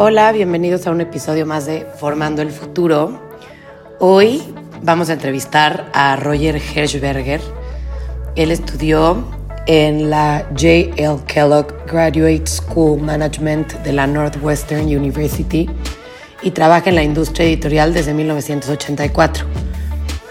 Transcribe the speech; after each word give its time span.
Hola, 0.00 0.30
bienvenidos 0.30 0.86
a 0.86 0.92
un 0.92 1.00
episodio 1.00 1.44
más 1.44 1.66
de 1.66 1.84
Formando 1.98 2.40
el 2.40 2.52
Futuro. 2.52 3.20
Hoy 3.98 4.40
vamos 4.80 5.10
a 5.10 5.14
entrevistar 5.14 5.90
a 5.92 6.14
Roger 6.14 6.54
Hirschberger. 6.54 7.40
Él 8.36 8.52
estudió 8.52 9.24
en 9.66 10.08
la 10.08 10.46
J.L. 10.50 11.16
Kellogg 11.26 11.84
Graduate 11.90 12.46
School 12.46 13.02
Management 13.02 13.72
de 13.82 13.92
la 13.92 14.06
Northwestern 14.06 14.84
University 14.84 15.68
y 16.42 16.52
trabaja 16.52 16.90
en 16.90 16.94
la 16.94 17.02
industria 17.02 17.48
editorial 17.48 17.92
desde 17.92 18.14
1984. 18.14 19.46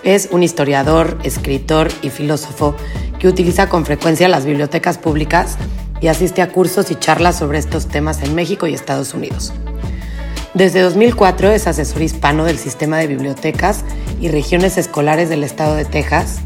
Es 0.02 0.30
un 0.32 0.44
historiador, 0.44 1.18
escritor 1.24 1.90
y 2.02 2.10
filósofo 2.10 2.74
que 3.20 3.28
utiliza 3.28 3.68
con 3.68 3.86
frecuencia 3.86 4.30
las 4.30 4.46
bibliotecas 4.46 4.98
públicas 4.98 5.58
y 6.02 6.08
asiste 6.08 6.42
a 6.42 6.52
cursos 6.52 6.92
y 6.92 6.96
charlas 6.96 7.38
sobre 7.38 7.58
estos 7.58 7.88
temas 7.88 8.22
en 8.22 8.36
México 8.36 8.68
y 8.68 8.74
Estados 8.74 9.14
Unidos. 9.14 9.54
Desde 10.58 10.82
2004 10.82 11.52
es 11.52 11.68
asesor 11.68 12.02
hispano 12.02 12.44
del 12.44 12.58
sistema 12.58 12.98
de 12.98 13.06
bibliotecas 13.06 13.86
y 14.20 14.30
regiones 14.30 14.80
escolares 14.80 15.30
del 15.30 15.44
estado 15.44 15.76
de 15.76 15.86
Texas, 15.86 16.40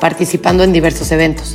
participando 0.00 0.64
en 0.64 0.72
diversos 0.72 1.12
eventos. 1.12 1.52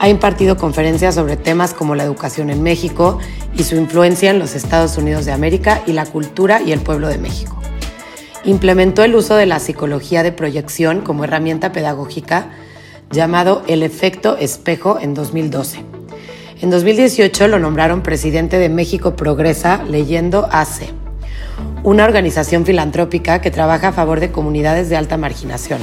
Ha 0.00 0.10
impartido 0.10 0.58
conferencias 0.58 1.14
sobre 1.14 1.38
temas 1.38 1.72
como 1.72 1.94
la 1.94 2.04
educación 2.04 2.50
en 2.50 2.62
México 2.62 3.18
y 3.54 3.64
su 3.64 3.76
influencia 3.76 4.30
en 4.30 4.38
los 4.38 4.54
Estados 4.54 4.98
Unidos 4.98 5.24
de 5.24 5.32
América 5.32 5.80
y 5.86 5.92
la 5.92 6.04
cultura 6.04 6.60
y 6.60 6.72
el 6.72 6.80
pueblo 6.80 7.08
de 7.08 7.16
México. 7.16 7.58
Implementó 8.44 9.02
el 9.02 9.14
uso 9.14 9.34
de 9.34 9.46
la 9.46 9.60
psicología 9.60 10.22
de 10.22 10.32
proyección 10.32 11.00
como 11.00 11.24
herramienta 11.24 11.72
pedagógica 11.72 12.50
llamado 13.10 13.62
el 13.66 13.82
efecto 13.82 14.36
espejo 14.36 14.98
en 15.00 15.14
2012 15.14 15.97
en 16.60 16.70
2018 16.70 17.46
lo 17.46 17.60
nombraron 17.60 18.02
presidente 18.02 18.58
de 18.58 18.68
México 18.68 19.14
Progresa 19.14 19.84
leyendo 19.84 20.48
ACE, 20.50 20.92
una 21.84 22.04
organización 22.04 22.66
filantrópica 22.66 23.40
que 23.40 23.52
trabaja 23.52 23.88
a 23.88 23.92
favor 23.92 24.18
de 24.18 24.32
comunidades 24.32 24.88
de 24.88 24.96
alta 24.96 25.16
marginación. 25.16 25.78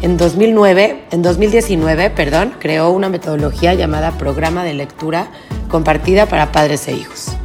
En 0.00 0.16
2009, 0.16 1.04
en 1.10 1.22
2019, 1.22 2.08
perdón, 2.10 2.54
creó 2.58 2.90
una 2.90 3.10
metodología 3.10 3.74
llamada 3.74 4.16
Programa 4.16 4.64
de 4.64 4.72
Lectura 4.72 5.30
Compartida 5.68 6.24
para 6.26 6.52
Padres 6.52 6.88
e 6.88 6.94
Hijos. 6.94 7.36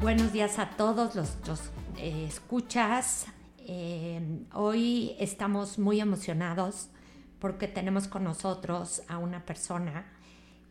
Buenos 0.00 0.32
días 0.32 0.60
a 0.60 0.70
todos 0.70 1.16
los, 1.16 1.30
eh, 1.96 2.26
escuchas. 2.28 3.26
Eh, 3.58 4.20
hoy 4.54 5.16
estamos 5.18 5.80
muy 5.80 6.00
emocionados 6.00 6.90
porque 7.40 7.68
tenemos 7.68 8.08
con 8.08 8.24
nosotros 8.24 9.02
a 9.08 9.18
una 9.18 9.44
persona 9.44 10.06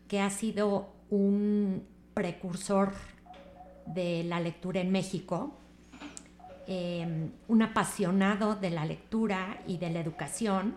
que 0.06 0.20
ha 0.20 0.30
sido 0.30 0.92
un 1.10 1.86
precursor 2.14 2.92
de 3.86 4.24
la 4.24 4.40
lectura 4.40 4.80
en 4.80 4.90
México, 4.90 5.56
em, 6.66 7.30
un 7.48 7.62
apasionado 7.62 8.54
de 8.54 8.70
la 8.70 8.84
lectura 8.84 9.60
y 9.66 9.78
de 9.78 9.90
la 9.90 10.00
educación, 10.00 10.74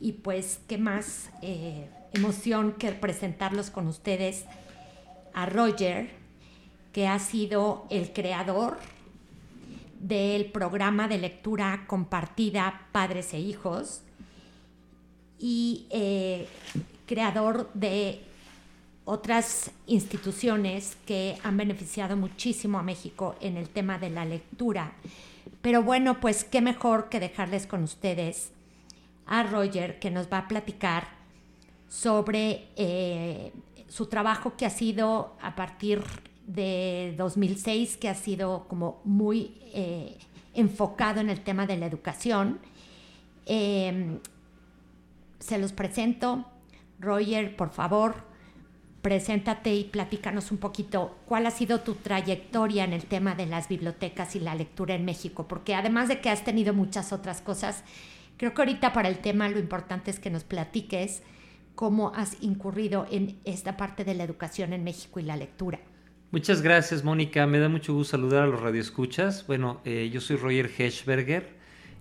y 0.00 0.12
pues 0.12 0.60
qué 0.66 0.78
más 0.78 1.30
eh, 1.42 1.90
emoción 2.12 2.72
que 2.72 2.92
presentarlos 2.92 3.70
con 3.70 3.86
ustedes 3.86 4.46
a 5.34 5.46
Roger, 5.46 6.10
que 6.92 7.06
ha 7.06 7.18
sido 7.18 7.86
el 7.90 8.12
creador 8.12 8.78
del 10.00 10.46
programa 10.46 11.06
de 11.06 11.18
lectura 11.18 11.84
compartida 11.86 12.88
Padres 12.90 13.34
e 13.34 13.38
Hijos, 13.38 14.02
y 15.40 15.86
eh, 15.90 16.46
creador 17.06 17.70
de 17.72 18.20
otras 19.04 19.70
instituciones 19.86 20.96
que 21.06 21.36
han 21.42 21.56
beneficiado 21.56 22.16
muchísimo 22.16 22.78
a 22.78 22.82
México 22.82 23.34
en 23.40 23.56
el 23.56 23.68
tema 23.68 23.98
de 23.98 24.10
la 24.10 24.24
lectura. 24.24 24.92
Pero 25.62 25.82
bueno, 25.82 26.20
pues 26.20 26.44
qué 26.44 26.60
mejor 26.60 27.08
que 27.08 27.18
dejarles 27.18 27.66
con 27.66 27.82
ustedes 27.82 28.52
a 29.26 29.42
Roger 29.42 29.98
que 29.98 30.10
nos 30.10 30.30
va 30.30 30.38
a 30.38 30.48
platicar 30.48 31.08
sobre 31.88 32.68
eh, 32.76 33.52
su 33.88 34.06
trabajo 34.06 34.56
que 34.56 34.66
ha 34.66 34.70
sido 34.70 35.36
a 35.40 35.56
partir 35.56 36.02
de 36.46 37.14
2006, 37.16 37.96
que 37.96 38.08
ha 38.08 38.14
sido 38.14 38.66
como 38.68 39.00
muy 39.04 39.56
eh, 39.72 40.18
enfocado 40.54 41.20
en 41.20 41.30
el 41.30 41.40
tema 41.40 41.66
de 41.66 41.76
la 41.76 41.86
educación 41.86 42.60
se 45.40 45.58
los 45.58 45.72
presento. 45.72 46.46
Roger, 47.00 47.56
por 47.56 47.70
favor, 47.70 48.14
preséntate 49.02 49.74
y 49.74 49.84
platícanos 49.84 50.52
un 50.52 50.58
poquito 50.58 51.18
cuál 51.26 51.46
ha 51.46 51.50
sido 51.50 51.80
tu 51.80 51.94
trayectoria 51.94 52.84
en 52.84 52.92
el 52.92 53.04
tema 53.04 53.34
de 53.34 53.46
las 53.46 53.68
bibliotecas 53.68 54.36
y 54.36 54.40
la 54.40 54.54
lectura 54.54 54.94
en 54.94 55.04
México, 55.04 55.48
porque 55.48 55.74
además 55.74 56.08
de 56.08 56.20
que 56.20 56.30
has 56.30 56.44
tenido 56.44 56.74
muchas 56.74 57.12
otras 57.12 57.40
cosas, 57.40 57.82
creo 58.36 58.54
que 58.54 58.62
ahorita 58.62 58.92
para 58.92 59.08
el 59.08 59.18
tema 59.18 59.48
lo 59.48 59.58
importante 59.58 60.10
es 60.10 60.20
que 60.20 60.30
nos 60.30 60.44
platiques 60.44 61.22
cómo 61.74 62.12
has 62.14 62.36
incurrido 62.42 63.06
en 63.10 63.38
esta 63.44 63.76
parte 63.76 64.04
de 64.04 64.14
la 64.14 64.24
educación 64.24 64.74
en 64.74 64.84
México 64.84 65.18
y 65.18 65.22
la 65.22 65.36
lectura. 65.36 65.80
Muchas 66.30 66.62
gracias, 66.62 67.02
Mónica. 67.02 67.46
Me 67.46 67.58
da 67.58 67.68
mucho 67.68 67.94
gusto 67.94 68.12
saludar 68.12 68.44
a 68.44 68.46
los 68.46 68.60
radioescuchas. 68.60 69.46
Bueno, 69.46 69.80
eh, 69.84 70.10
yo 70.12 70.20
soy 70.20 70.36
Roger 70.36 70.70
Heschberger. 70.78 71.48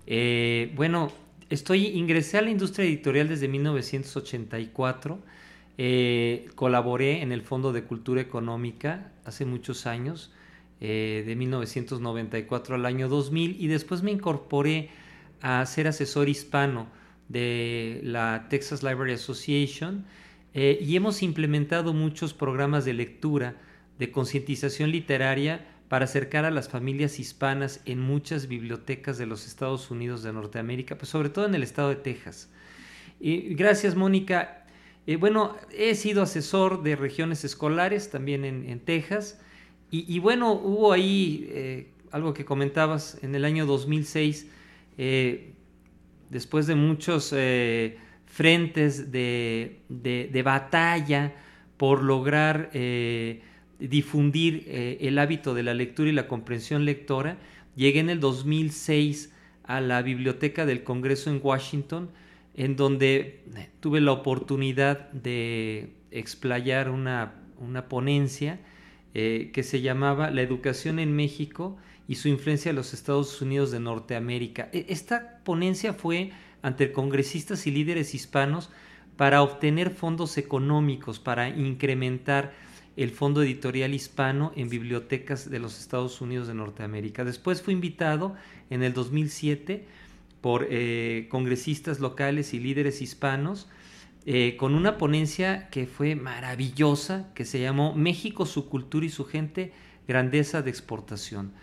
Eh, 0.05 0.71
bueno, 0.75 1.11
estoy, 1.49 1.87
ingresé 1.87 2.37
a 2.37 2.41
la 2.41 2.49
industria 2.49 2.85
editorial 2.85 3.27
desde 3.27 3.47
1984. 3.47 5.19
Eh, 5.77 6.49
colaboré 6.55 7.21
en 7.21 7.31
el 7.31 7.41
Fondo 7.41 7.71
de 7.71 7.83
Cultura 7.83 8.21
Económica 8.21 9.11
hace 9.23 9.45
muchos 9.45 9.85
años, 9.85 10.31
eh, 10.81 11.23
de 11.25 11.35
1994 11.35 12.75
al 12.75 12.85
año 12.85 13.07
2000, 13.07 13.55
y 13.59 13.67
después 13.67 14.03
me 14.03 14.11
incorporé 14.11 14.89
a 15.41 15.65
ser 15.65 15.87
asesor 15.87 16.27
hispano 16.27 16.87
de 17.29 18.01
la 18.03 18.47
Texas 18.49 18.83
Library 18.83 19.13
Association 19.13 20.05
eh, 20.53 20.79
y 20.81 20.95
hemos 20.95 21.21
implementado 21.23 21.93
muchos 21.93 22.33
programas 22.33 22.83
de 22.83 22.93
lectura, 22.93 23.55
de 23.99 24.11
concientización 24.11 24.91
literaria 24.91 25.65
para 25.89 26.05
acercar 26.05 26.45
a 26.45 26.51
las 26.51 26.69
familias 26.69 27.19
hispanas 27.19 27.81
en 27.85 27.99
muchas 27.99 28.47
bibliotecas 28.47 29.17
de 29.17 29.25
los 29.25 29.47
Estados 29.47 29.89
Unidos 29.89 30.21
de 30.21 30.31
Norteamérica, 30.31 30.95
pues 30.95 31.09
sobre 31.09 31.29
todo 31.29 31.47
en 31.47 31.55
el 31.55 31.63
estado 31.63 31.89
de 31.89 31.95
Texas. 31.95 32.49
Y 33.19 33.55
gracias, 33.55 33.95
Mónica. 33.95 34.65
Eh, 35.07 35.15
bueno, 35.15 35.57
he 35.75 35.95
sido 35.95 36.21
asesor 36.21 36.83
de 36.83 36.95
regiones 36.95 37.43
escolares 37.43 38.11
también 38.11 38.45
en, 38.45 38.79
Texas. 38.79 39.41
Y, 39.91 40.19
bueno, 40.19 40.53
hubo 40.53 40.93
ahí 40.93 41.47
eh, 41.49 41.87
algo 42.11 42.35
que 42.35 42.45
comentabas 42.45 43.17
en 43.23 43.33
el 43.33 43.43
año 43.43 43.65
2006, 43.65 44.47
eh, 44.99 45.53
después 46.29 46.67
de 46.67 46.75
muchos 46.75 47.33
frentes 48.27 49.11
de, 49.11 49.79
de, 49.89 50.43
batalla 50.43 51.33
por 51.77 52.03
lograr 52.03 52.69
difundir 53.79 54.65
eh, 54.67 54.97
el 55.01 55.17
hábito 55.17 55.53
de 55.53 55.63
la 55.63 55.73
lectura 55.73 56.09
y 56.09 56.13
la 56.13 56.27
comprensión 56.27 56.85
lectora, 56.85 57.37
llegué 57.75 57.99
en 57.99 58.09
el 58.09 58.19
2006 58.19 59.33
a 59.63 59.81
la 59.81 60.01
Biblioteca 60.01 60.65
del 60.65 60.83
Congreso 60.83 61.29
en 61.29 61.39
Washington, 61.41 62.09
en 62.55 62.75
donde 62.75 63.43
eh, 63.55 63.69
tuve 63.79 64.01
la 64.01 64.11
oportunidad 64.11 65.09
de 65.11 65.93
explayar 66.11 66.89
una, 66.89 67.35
ponencia 67.87 68.59
eh, 69.13 69.51
que 69.53 69.63
se 69.63 69.81
llamaba 69.81 70.31
La 70.31 70.41
educación 70.41 70.99
en 70.99 71.15
México 71.15 71.77
y 72.07 72.15
su 72.15 72.27
influencia 72.27 72.71
en 72.71 72.75
los 72.75 72.93
Estados 72.93 73.41
Unidos 73.41 73.71
de 73.71 73.79
Norteamérica. 73.79 74.69
E, 74.73 74.87
esta 74.89 75.39
ponencia 75.43 75.93
fue 75.93 76.31
ante 76.61 76.91
congresistas 76.91 77.67
y 77.67 77.71
líderes 77.71 78.13
hispanos 78.13 78.69
para 79.15 79.41
obtener 79.41 79.91
fondos 79.91 80.37
económicos, 80.37 81.19
para 81.19 81.49
incrementar 81.49 82.53
el 82.99 83.11
Fondo 83.11 83.41
Editorial 83.41 83.93
Hispano 83.93 84.51
en 84.57 84.67
bibliotecas 84.67 85.49
de 85.49 85.59
los 85.59 85.79
Estados 85.79 86.19
Unidos 86.19 86.49
de 86.49 86.53
Norteamérica. 86.53 87.23
Después 87.23 87.61
fue 87.61 87.71
invitado 87.71 88.35
en 88.69 88.83
el 88.83 88.93
2007 88.93 89.85
por 90.41 90.67
eh, 90.69 91.27
congresistas 91.31 92.01
locales 92.01 92.53
y 92.53 92.59
líderes 92.59 93.01
hispanos 93.01 93.69
eh, 94.25 94.57
con 94.57 94.75
una 94.75 94.97
ponencia 94.97 95.69
que 95.69 95.87
fue 95.87 96.15
maravillosa, 96.15 97.31
que 97.35 97.45
se 97.45 97.61
llamó 97.61 97.95
México, 97.95 98.45
su 98.45 98.67
cultura 98.67 99.05
y 99.05 99.09
su 99.09 99.23
gente, 99.23 99.71
grandeza 100.05 100.61
de 100.61 100.69
exportación. 100.69 101.53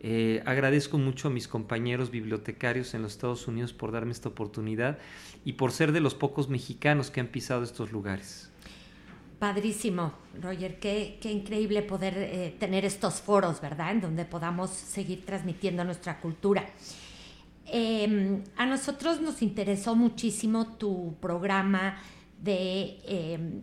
Eh, 0.00 0.42
agradezco 0.44 0.98
mucho 0.98 1.28
a 1.28 1.30
mis 1.30 1.48
compañeros 1.48 2.10
bibliotecarios 2.10 2.92
en 2.92 3.00
los 3.00 3.12
Estados 3.12 3.48
Unidos 3.48 3.72
por 3.72 3.92
darme 3.92 4.12
esta 4.12 4.28
oportunidad 4.28 4.98
y 5.42 5.54
por 5.54 5.72
ser 5.72 5.92
de 5.92 6.00
los 6.00 6.14
pocos 6.14 6.50
mexicanos 6.50 7.10
que 7.10 7.20
han 7.20 7.28
pisado 7.28 7.62
estos 7.62 7.92
lugares. 7.92 8.51
Padrísimo, 9.42 10.12
Roger, 10.40 10.78
qué, 10.78 11.18
increíble 11.24 11.82
poder 11.82 12.14
eh, 12.16 12.54
tener 12.60 12.84
estos 12.84 13.14
foros, 13.14 13.60
¿verdad? 13.60 13.90
En 13.90 14.00
donde 14.00 14.24
podamos 14.24 14.70
seguir 14.70 15.26
transmitiendo 15.26 15.82
nuestra 15.82 16.20
cultura. 16.20 16.64
Em, 17.66 18.44
a 18.56 18.66
nosotros 18.66 19.20
nos 19.20 19.42
interesó 19.42 19.96
muchísimo 19.96 20.76
tu 20.76 21.16
programa 21.20 21.98
de 22.40 23.00
em, 23.04 23.62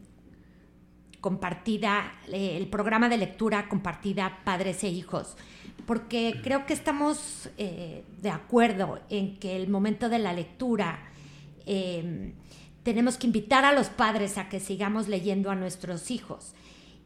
compartida, 1.22 2.12
eh, 2.28 2.58
el 2.58 2.68
programa 2.68 3.08
de 3.08 3.16
lectura 3.16 3.70
compartida 3.70 4.42
padres 4.44 4.84
e 4.84 4.90
hijos, 4.90 5.38
porque 5.86 6.42
creo 6.44 6.66
que 6.66 6.74
estamos 6.74 7.50
eh, 7.58 8.04
de 8.22 8.30
acuerdo 8.30 9.00
en 9.10 9.40
que 9.40 9.56
el 9.56 9.70
momento 9.70 10.10
de 10.10 10.20
la 10.20 10.34
lectura 10.34 11.00
em, 11.66 12.34
tenemos 12.90 13.20
que 13.20 13.28
invitar 13.28 13.66
a 13.66 13.72
los 13.72 13.88
padres 13.88 14.40
a 14.40 14.50
que 14.50 14.60
sigamos 14.60 15.08
leyendo 15.08 15.52
a 15.52 15.56
nuestros 15.56 16.10
hijos. 16.10 16.56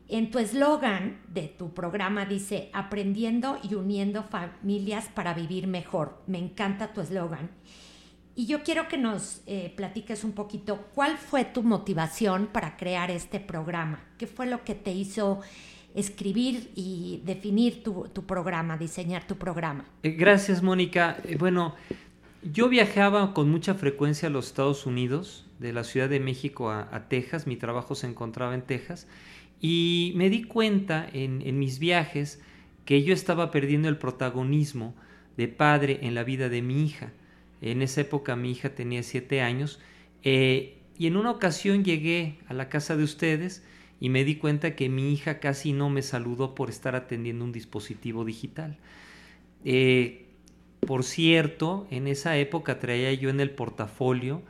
En 0.08 0.32
tu 0.32 0.40
eslogan 0.40 1.20
de 1.28 1.50
tu 1.50 1.74
programa 1.74 2.24
dice, 2.24 2.70
aprendiendo 2.72 3.60
y 3.62 3.76
uniendo 3.76 4.24
familias 4.24 5.10
para 5.14 5.34
vivir 5.34 5.68
mejor. 5.68 6.22
Me 6.26 6.38
encanta 6.38 6.94
tu 6.94 7.02
eslogan. 7.02 7.50
Y 8.34 8.46
yo 8.46 8.64
quiero 8.64 8.88
que 8.88 8.98
nos 8.98 9.42
eh, 9.46 9.74
platiques 9.76 10.24
un 10.24 10.32
poquito 10.32 10.88
cuál 10.96 11.18
fue 11.18 11.44
tu 11.44 11.64
motivación 11.64 12.48
para 12.48 12.78
crear 12.78 13.12
este 13.12 13.42
programa, 13.42 14.00
qué 14.18 14.26
fue 14.26 14.46
lo 14.46 14.64
que 14.64 14.76
te 14.76 14.94
hizo 14.94 15.42
escribir 15.96 16.72
y 16.76 17.22
definir 17.26 17.84
tu, 17.84 18.26
programa, 18.26 18.78
diseñar 18.78 19.28
tu 19.28 19.36
programa. 19.36 19.84
Eh, 20.02 20.12
gracias, 20.12 20.64
Mónica. 20.64 21.18
Eh, 21.26 21.36
bueno, 21.36 21.76
yo 22.42 22.68
viajaba 22.68 23.34
con 23.34 23.50
mucha 23.50 23.74
frecuencia 23.74 24.28
a 24.28 24.32
los 24.32 24.48
Estados 24.48 24.86
Unidos, 24.86 25.43
de 25.64 25.74
la 25.74 25.84
Ciudad 25.84 26.10
de 26.10 26.20
México 26.20 26.70
a, 26.70 27.08
Texas, 27.10 27.48
mi 27.48 27.56
trabajo 27.56 27.96
se 27.96 28.06
encontraba 28.06 28.54
en 28.54 28.62
Texas, 28.62 29.08
y 29.60 30.14
me 30.16 30.30
di 30.30 30.44
cuenta 30.44 31.08
en, 31.12 31.42
en 31.42 31.58
mis 31.58 31.80
viajes 31.80 32.40
que 32.86 33.02
yo 33.02 33.14
estaba 33.14 33.50
perdiendo 33.50 33.90
el 33.90 33.98
protagonismo 33.98 34.94
de 35.38 35.48
padre 35.48 36.00
en 36.04 36.14
la 36.14 36.24
vida 36.24 36.50
de 36.50 36.62
mi 36.62 36.86
hija. 36.86 37.12
En 37.62 37.82
esa 37.82 38.02
época 38.02 38.36
mi 38.36 38.52
hija 38.52 38.76
tenía 38.76 39.04
siete 39.04 39.42
años 39.42 39.80
eh, 40.24 40.78
y 40.98 41.08
en 41.08 41.18
una 41.18 41.32
ocasión 41.32 41.84
llegué 41.84 42.38
a 42.48 42.54
la 42.54 42.70
casa 42.70 42.96
de 42.96 43.04
ustedes 43.04 43.64
y 44.00 44.10
me 44.10 44.24
di 44.24 44.36
cuenta 44.36 44.76
que 44.76 44.90
mi 44.90 45.14
hija 45.14 45.40
casi 45.40 45.74
no 45.74 45.90
me 45.90 46.02
saludó 46.02 46.56
por 46.56 46.70
estar 46.70 46.96
atendiendo 46.96 47.46
un 47.46 47.52
dispositivo 47.52 48.26
digital. 48.26 48.78
Eh, 49.64 50.26
por 50.82 51.04
cierto, 51.04 51.88
en 51.90 52.08
esa 52.08 52.38
época 52.38 52.80
traía 52.80 53.14
yo 53.14 53.30
en 53.30 53.40
el 53.40 53.52
portafolio, 53.52 54.42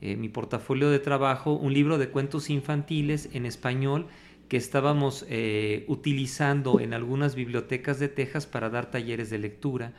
eh, 0.00 0.16
mi 0.16 0.28
portafolio 0.28 0.90
de 0.90 0.98
trabajo, 0.98 1.52
un 1.52 1.72
libro 1.72 1.98
de 1.98 2.08
cuentos 2.08 2.50
infantiles 2.50 3.28
en 3.32 3.46
español 3.46 4.06
que 4.48 4.56
estábamos 4.56 5.24
utilizando 5.86 6.80
en 6.80 6.92
algunas 6.92 7.36
bibliotecas 7.36 8.00
de 8.00 8.08
Texas 8.08 8.46
para 8.46 8.68
dar 8.68 8.90
talleres 8.90 9.30
de 9.30 9.38
lectura 9.38 9.92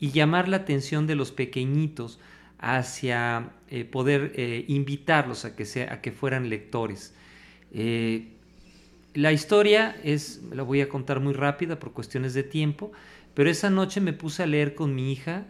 y 0.00 0.10
llamar 0.10 0.48
la 0.48 0.58
atención 0.58 1.06
de 1.06 1.14
los 1.14 1.32
pequeñitos 1.32 2.18
hacia 2.58 3.50
eh, 3.68 3.84
poder 3.84 4.32
eh, 4.36 4.64
invitarlos 4.68 5.44
a 5.44 5.54
que, 5.54 5.64
sea, 5.64 5.92
a 5.92 6.00
que 6.00 6.12
fueran 6.12 6.48
lectores. 6.48 7.14
Eh, 7.72 8.28
la 9.14 9.32
historia 9.32 9.96
es, 10.02 10.42
la 10.52 10.62
voy 10.62 10.80
a 10.80 10.88
contar 10.88 11.20
muy 11.20 11.34
rápida 11.34 11.78
por 11.78 11.92
cuestiones 11.92 12.34
de 12.34 12.42
tiempo, 12.42 12.90
pero 13.34 13.50
esa 13.50 13.70
noche 13.70 14.00
me 14.00 14.12
puse 14.12 14.42
a 14.42 14.46
leer 14.46 14.74
con 14.74 14.94
mi 14.94 15.12
hija 15.12 15.46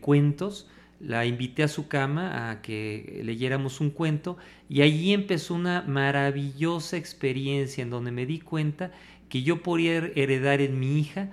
cuentos, 0.00 0.70
la 1.00 1.24
invité 1.24 1.62
a 1.62 1.68
su 1.68 1.88
cama 1.88 2.50
a 2.50 2.62
que 2.62 3.22
leyéramos 3.24 3.80
un 3.80 3.90
cuento 3.90 4.36
y 4.68 4.82
allí 4.82 5.12
empezó 5.12 5.54
una 5.54 5.82
maravillosa 5.82 6.96
experiencia 6.96 7.82
en 7.82 7.90
donde 7.90 8.12
me 8.12 8.26
di 8.26 8.38
cuenta 8.38 8.92
que 9.28 9.42
yo 9.42 9.62
podía 9.62 10.10
heredar 10.14 10.60
en 10.60 10.78
mi 10.78 10.98
hija 10.98 11.30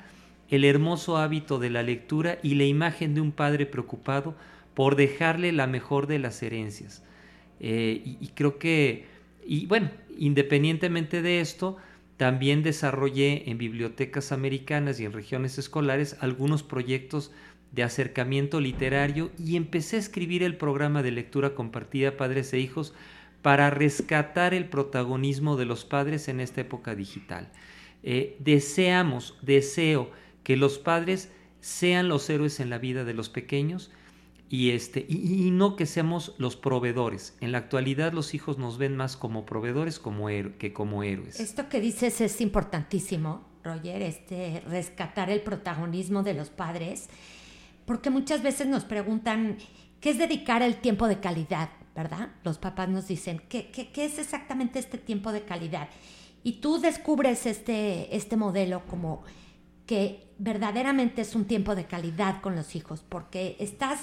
el 0.50 0.64
hermoso 0.64 1.18
hábito 1.18 1.60
de 1.60 1.70
la 1.70 1.84
lectura 1.84 2.40
y 2.42 2.56
la 2.56 2.64
imagen 2.64 3.14
de 3.14 3.22
un 3.22 3.34
padre 3.34 3.66
preocupado 3.66 4.36
por 4.74 4.96
dejarle 4.96 5.52
la 5.52 5.68
mejor 5.68 6.08
de 6.08 6.20
las 6.20 6.42
herencias. 6.42 7.04
Eh, 7.60 8.02
y, 8.22 8.28
creo 8.36 8.60
que, 8.60 9.06
y 9.46 9.66
bueno, 9.66 9.90
independientemente 10.18 11.22
de 11.22 11.42
esto, 11.42 11.78
también 12.16 12.64
desarrollé 12.64 13.50
en 13.50 13.58
bibliotecas 13.58 14.32
americanas 14.32 15.00
y 15.00 15.06
en 15.06 15.14
regiones 15.14 15.58
escolares 15.58 16.18
algunos 16.22 16.64
proyectos 16.64 17.32
de 17.72 17.84
acercamiento 17.84 18.60
literario 18.60 19.32
y 19.38 19.56
empecé 19.56 19.98
a 19.98 20.00
escribir 20.00 20.44
el 20.44 20.58
programa 20.58 21.04
de 21.04 21.12
lectura 21.12 21.54
compartida 21.56 22.18
Padres 22.18 22.54
e 22.54 22.60
Hijos 22.60 22.94
para 23.42 23.70
rescatar 23.70 24.54
el 24.54 24.66
protagonismo 24.66 25.58
de 25.58 25.66
los 25.66 25.86
padres 25.86 26.28
en 26.28 26.40
esta 26.40 26.62
época 26.62 26.96
digital. 26.96 27.50
Eh, 28.04 28.38
deseamos, 28.40 29.38
deseo, 29.42 30.12
que 30.44 30.58
los 30.58 30.80
padres 30.80 31.32
sean 31.60 32.08
los 32.08 32.30
héroes 32.30 32.60
en 32.60 32.70
la 32.70 32.78
vida 32.78 33.04
de 33.04 33.14
los 33.14 33.30
pequeños 33.30 33.92
y, 34.50 34.72
este, 34.72 35.06
y, 35.10 35.52
no 35.52 35.76
que 35.76 35.86
seamos 35.86 36.34
los 36.38 36.56
proveedores. 36.56 37.36
En 37.42 37.52
la 37.52 37.58
actualidad 37.58 38.14
los 38.14 38.34
hijos 38.34 38.58
nos 38.58 38.78
ven 38.78 38.96
más 38.96 39.18
como 39.18 39.46
proveedores 39.46 40.00
como 40.00 40.28
que 40.28 40.72
como 40.74 41.04
héroes. 41.04 41.40
Esto 41.40 41.68
que 41.68 41.82
dices 41.82 42.22
es 42.22 42.40
importantísimo, 42.40 43.46
Roger, 43.64 44.02
este, 44.02 44.62
rescatar 44.68 45.30
el 45.30 45.42
protagonismo 45.42 46.24
de 46.24 46.34
los 46.34 46.50
padres, 46.50 47.10
porque 47.88 48.10
muchas 48.10 48.44
veces 48.44 48.68
nos 48.68 48.84
preguntan, 48.84 49.58
¿qué 50.02 50.10
es 50.10 50.18
dedicar 50.18 50.62
el 50.62 50.76
tiempo 50.76 51.08
de 51.08 51.22
calidad? 51.22 51.70
¿Verdad? 51.96 52.30
Los 52.44 52.60
papás 52.60 52.90
nos 52.90 53.08
dicen, 53.08 53.42
¿qué, 53.50 53.72
es 53.96 54.20
exactamente 54.20 54.78
este 54.78 54.98
tiempo 55.00 55.32
de 55.32 55.44
calidad? 55.44 55.88
Y 56.44 56.60
tú 56.60 56.80
descubres 56.80 57.46
este, 57.46 58.16
este 58.16 58.36
modelo 58.36 58.86
como 58.86 59.24
que 59.86 60.34
verdaderamente 60.38 61.22
es 61.22 61.34
un 61.34 61.46
tiempo 61.46 61.76
de 61.76 61.86
calidad 61.86 62.42
con 62.42 62.58
los 62.58 62.76
hijos, 62.76 63.06
porque 63.08 63.56
estás 63.58 64.02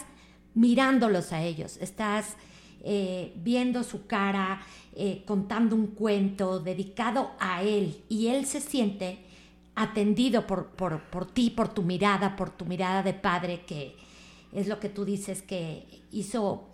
mirándolos 0.54 1.32
a 1.32 1.42
ellos, 1.42 1.76
estás 1.76 2.37
eh, 2.82 3.34
viendo 3.37 3.84
su 3.84 4.06
cara, 4.06 4.62
eh, 4.94 5.25
contando 5.26 5.76
un 5.76 5.88
cuento 5.88 6.58
dedicado 6.58 7.32
a 7.38 7.62
él 7.62 8.02
y 8.08 8.28
él 8.28 8.46
se 8.46 8.62
siente 8.62 9.19
atendido 9.75 10.47
por, 10.47 10.69
por, 10.69 11.03
por, 11.03 11.26
ti, 11.26 11.50
por 11.50 11.69
tu 11.69 11.82
mirada, 11.82 12.37
por 12.37 12.50
tu 12.50 12.65
mirada 12.65 13.03
de 13.03 13.15
padre, 13.15 13.65
que 13.67 13.97
es 14.53 14.69
lo 14.69 14.79
que 14.79 14.88
tú 14.88 15.05
dices 15.05 15.43
que 15.43 16.03
hizo 16.12 16.69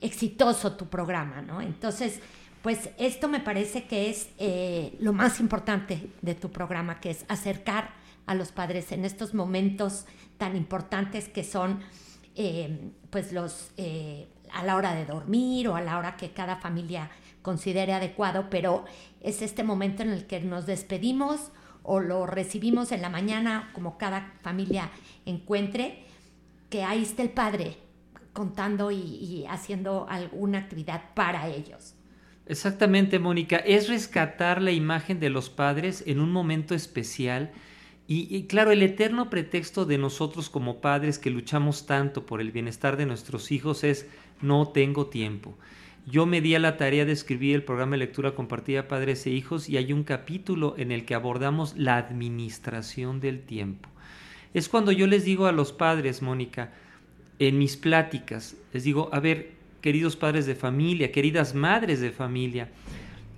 exitoso 0.00 0.72
tu 0.72 0.86
programa, 0.86 1.42
¿no? 1.42 1.60
Entonces, 1.60 2.20
pues 2.62 2.90
esto 2.98 3.28
me 3.28 3.40
parece 3.40 3.84
que 3.84 4.08
es 4.08 4.30
eh, 4.38 4.96
lo 5.00 5.12
más 5.12 5.40
importante 5.40 6.10
de 6.22 6.34
tu 6.34 6.50
programa, 6.50 7.00
que 7.00 7.10
es 7.10 7.24
acercar 7.28 7.90
a 8.26 8.34
los 8.34 8.52
padres 8.52 8.92
en 8.92 9.04
estos 9.04 9.34
momentos 9.34 10.06
tan 10.38 10.56
importantes 10.56 11.28
que 11.28 11.44
son 11.44 11.80
eh, 12.36 12.90
pues 13.10 13.32
los 13.32 13.70
eh, 13.76 14.28
a 14.52 14.64
la 14.64 14.76
hora 14.76 14.94
de 14.94 15.04
dormir 15.04 15.68
o 15.68 15.76
a 15.76 15.80
la 15.80 15.98
hora 15.98 16.16
que 16.16 16.30
cada 16.30 16.56
familia 16.56 17.10
considere 17.42 17.92
adecuado, 17.92 18.48
pero 18.48 18.84
es 19.20 19.42
este 19.42 19.62
momento 19.62 20.02
en 20.02 20.10
el 20.10 20.26
que 20.26 20.40
nos 20.40 20.64
despedimos 20.64 21.50
o 21.84 22.00
lo 22.00 22.26
recibimos 22.26 22.90
en 22.90 23.02
la 23.02 23.10
mañana, 23.10 23.70
como 23.74 23.96
cada 23.98 24.32
familia 24.42 24.90
encuentre, 25.26 26.04
que 26.70 26.82
ahí 26.82 27.02
está 27.02 27.22
el 27.22 27.30
padre 27.30 27.76
contando 28.32 28.90
y, 28.90 29.44
haciendo 29.48 30.06
alguna 30.08 30.58
actividad 30.58 31.14
para 31.14 31.46
ellos. 31.46 31.94
Exactamente, 32.46 33.18
Mónica, 33.18 33.56
es 33.58 33.88
rescatar 33.88 34.60
la 34.60 34.72
imagen 34.72 35.20
de 35.20 35.30
los 35.30 35.50
padres 35.50 36.02
en 36.06 36.18
un 36.18 36.32
momento 36.32 36.74
especial 36.74 37.52
y, 38.06 38.42
claro, 38.44 38.70
el 38.70 38.82
eterno 38.82 39.30
pretexto 39.30 39.86
de 39.86 39.96
nosotros 39.96 40.50
como 40.50 40.82
padres 40.82 41.18
que 41.18 41.30
luchamos 41.30 41.86
tanto 41.86 42.26
por 42.26 42.42
el 42.42 42.52
bienestar 42.52 42.98
de 42.98 43.06
nuestros 43.06 43.50
hijos 43.50 43.82
es 43.82 44.06
no 44.42 44.68
tengo 44.68 45.06
tiempo. 45.06 45.56
Yo 46.06 46.26
me 46.26 46.40
di 46.40 46.54
a 46.54 46.58
la 46.58 46.76
tarea 46.76 47.04
de 47.04 47.12
escribir 47.12 47.54
el 47.54 47.62
programa 47.62 47.92
de 47.92 47.98
lectura 47.98 48.34
compartida 48.34 48.88
Padres 48.88 49.26
e 49.26 49.30
Hijos 49.30 49.68
y 49.68 49.76
hay 49.76 49.92
un 49.92 50.04
capítulo 50.04 50.74
en 50.76 50.92
el 50.92 51.04
que 51.04 51.14
abordamos 51.14 51.76
la 51.76 51.96
administración 51.96 53.20
del 53.20 53.40
tiempo. 53.40 53.88
Es 54.52 54.68
cuando 54.68 54.92
yo 54.92 55.06
les 55.06 55.24
digo 55.24 55.46
a 55.46 55.52
los 55.52 55.72
padres, 55.72 56.22
Mónica, 56.22 56.72
en 57.38 57.58
mis 57.58 57.76
pláticas, 57.76 58.56
les 58.72 58.84
digo, 58.84 59.08
a 59.12 59.20
ver, 59.20 59.52
queridos 59.80 60.16
padres 60.16 60.46
de 60.46 60.54
familia, 60.54 61.10
queridas 61.10 61.54
madres 61.54 62.00
de 62.00 62.10
familia, 62.10 62.70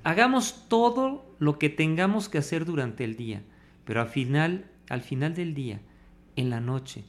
hagamos 0.04 0.68
todo 0.68 1.24
lo 1.38 1.58
que 1.58 1.70
tengamos 1.70 2.28
que 2.28 2.38
hacer 2.38 2.64
durante 2.64 3.04
el 3.04 3.16
día 3.16 3.42
pero 3.86 4.00
al 4.02 4.08
final, 4.08 4.66
al 4.90 5.00
final 5.00 5.34
del 5.34 5.54
día, 5.54 5.80
en 6.34 6.50
la 6.50 6.60
noche, 6.60 7.04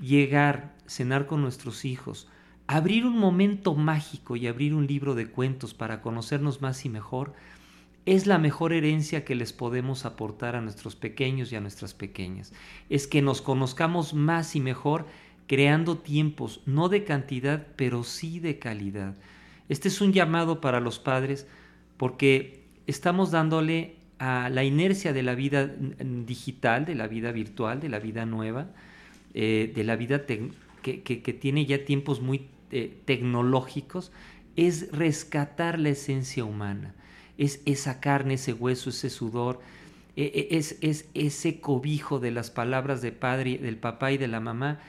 llegar, 0.00 0.74
cenar 0.86 1.26
con 1.26 1.40
nuestros 1.40 1.84
hijos, 1.84 2.28
abrir 2.68 3.06
un 3.06 3.18
momento 3.18 3.74
mágico 3.74 4.36
y 4.36 4.46
abrir 4.46 4.74
un 4.74 4.86
libro 4.86 5.14
de 5.14 5.26
cuentos 5.26 5.72
para 5.72 6.02
conocernos 6.02 6.60
más 6.60 6.84
y 6.84 6.90
mejor, 6.90 7.32
es 8.04 8.26
la 8.26 8.38
mejor 8.38 8.74
herencia 8.74 9.24
que 9.24 9.34
les 9.34 9.54
podemos 9.54 10.04
aportar 10.04 10.54
a 10.54 10.60
nuestros 10.60 10.94
pequeños 10.94 11.50
y 11.50 11.56
a 11.56 11.60
nuestras 11.60 11.94
pequeñas. 11.94 12.52
Es 12.90 13.06
que 13.06 13.22
nos 13.22 13.40
conozcamos 13.40 14.12
más 14.12 14.54
y 14.54 14.60
mejor 14.60 15.06
creando 15.46 15.96
tiempos, 15.96 16.60
no 16.66 16.90
de 16.90 17.04
cantidad, 17.04 17.66
pero 17.76 18.04
sí 18.04 18.38
de 18.38 18.58
calidad. 18.58 19.14
Este 19.70 19.88
es 19.88 20.02
un 20.02 20.12
llamado 20.12 20.60
para 20.60 20.78
los 20.78 20.98
padres 20.98 21.46
porque 21.96 22.64
estamos 22.86 23.30
dándole 23.30 23.96
a 24.18 24.50
la 24.50 24.64
inercia 24.64 25.14
de 25.14 25.22
la 25.22 25.34
vida 25.34 25.66
digital, 25.66 26.84
de 26.84 26.94
la 26.94 27.08
vida 27.08 27.32
virtual, 27.32 27.80
de 27.80 27.88
la 27.88 27.98
vida 27.98 28.26
nueva, 28.26 28.68
eh, 29.32 29.72
de 29.74 29.84
la 29.84 29.96
vida 29.96 30.26
que, 30.26 31.38
tiene 31.40 31.64
ya 31.64 31.84
tiempos 31.84 32.20
muy 32.20 32.46
eh, 32.70 33.00
tecnológicos, 33.04 34.12
es 34.56 34.90
rescatar 34.92 35.78
la 35.78 35.90
esencia 35.90 36.44
humana, 36.44 36.94
es 37.36 37.62
esa 37.64 38.00
carne, 38.00 38.34
ese 38.34 38.52
hueso, 38.52 38.90
ese 38.90 39.10
sudor, 39.10 39.60
e, 40.16 40.48
e, 40.50 40.56
es, 40.56 40.76
es 40.80 41.08
ese 41.14 41.60
cobijo 41.60 42.18
de 42.18 42.32
las 42.32 42.50
palabras 42.50 43.00
de 43.00 43.12
padre, 43.12 43.58
del 43.58 43.76
papá 43.76 44.10
y 44.10 44.18
de 44.18 44.26
la 44.26 44.40
mamá. 44.40 44.80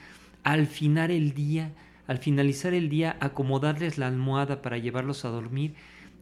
Al 0.44 0.66
final 0.66 1.12
el 1.12 1.34
día, 1.34 1.72
al 2.08 2.18
finalizar 2.18 2.74
el 2.74 2.90
día, 2.90 3.16
acomodarles 3.20 4.00
la 4.00 4.08
almohada 4.08 4.64
para 4.64 4.80
llevarlos 4.80 5.26
a 5.26 5.30
dormir 5.30 5.76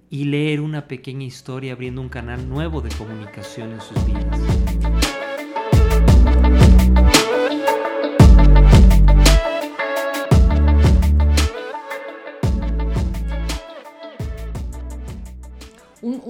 y 0.10 0.26
leer 0.26 0.60
una 0.60 0.88
pequeña 0.88 1.26
historia 1.26 1.74
abriendo 1.74 2.02
un 2.02 2.10
canal 2.10 2.50
nuevo 2.50 2.82
de 2.82 2.90
comunicación 2.90 3.72
en 3.72 3.82
sus 3.82 4.06
vidas. 4.06 5.16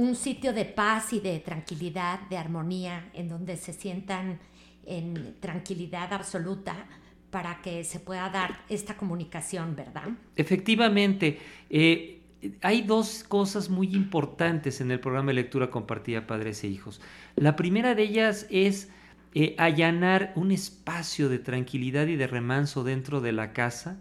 Un, 0.07 0.15
sitio 0.15 0.53
de 0.53 0.65
paz 0.65 1.11
y 1.13 1.19
de 1.19 1.39
tranquilidad, 1.39 2.21
de 2.29 2.37
armonía, 2.37 3.09
en 3.13 3.27
donde 3.27 3.57
se 3.57 3.73
sientan 3.73 4.39
en 4.85 5.35
tranquilidad 5.39 6.13
absoluta 6.13 6.87
para 7.29 7.61
que 7.61 7.83
se 7.83 7.99
pueda 7.99 8.29
dar 8.29 8.61
esta 8.69 8.95
comunicación, 8.95 9.75
¿verdad? 9.75 10.09
Efectivamente. 10.35 11.39
Eh, 11.69 12.21
hay 12.61 12.83
dos 12.83 13.25
cosas 13.27 13.69
muy 13.69 13.93
importantes 13.95 14.79
en 14.79 14.91
el 14.91 14.99
programa 14.99 15.27
de 15.27 15.35
lectura 15.35 15.69
compartida 15.69 16.27
Padres 16.27 16.63
e 16.63 16.67
Hijos. 16.67 17.01
La 17.35 17.55
primera 17.55 17.95
de 17.95 18.03
ellas 18.03 18.47
es 18.49 18.89
eh, 19.33 19.55
allanar 19.57 20.31
un 20.35 20.51
espacio 20.51 21.29
de 21.29 21.39
tranquilidad 21.39 22.07
y 22.07 22.15
de 22.15 22.27
remanso 22.27 22.83
dentro 22.83 23.21
de 23.21 23.31
la 23.33 23.53
casa, 23.53 23.99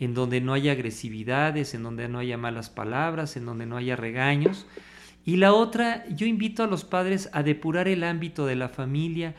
en 0.00 0.14
donde 0.14 0.40
no 0.40 0.52
haya 0.52 0.72
agresividades, 0.72 1.74
en 1.74 1.84
donde 1.84 2.08
no 2.08 2.18
haya 2.18 2.36
malas 2.36 2.70
palabras, 2.70 3.36
en 3.36 3.46
donde 3.46 3.66
no 3.66 3.76
haya 3.76 3.96
regaños. 3.96 4.66
Y 5.24 5.36
la 5.36 5.54
otra, 5.54 6.06
yo 6.08 6.26
invito 6.26 6.62
a 6.62 6.66
los 6.66 6.84
padres 6.84 7.30
a 7.32 7.42
depurar 7.42 7.88
el 7.88 8.04
ámbito 8.04 8.46
de 8.46 8.56
la 8.56 8.68
familia, 8.68 9.34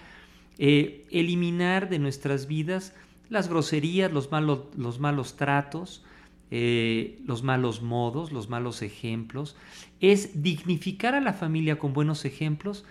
eh, 0.58 1.06
eliminar 1.12 1.90
de 1.90 2.00
nuestras 2.00 2.48
vidas 2.48 2.94
las 3.30 3.50
groserías, 3.50 4.12
los 4.12 4.32
malos, 4.32 4.62
los 4.78 5.00
malos 5.00 5.36
tratos, 5.36 6.04
eh, 6.52 7.20
los 7.26 7.44
malos 7.44 7.82
modos, 7.82 8.32
los 8.32 8.50
malos 8.50 8.82
ejemplos, 8.82 9.56
es 10.00 10.44
dignificar 10.44 11.16
a 11.16 11.22
la 11.22 11.34
familia 11.34 11.80
con 11.80 11.94
buenos 11.94 12.24
ejemplos 12.26 12.86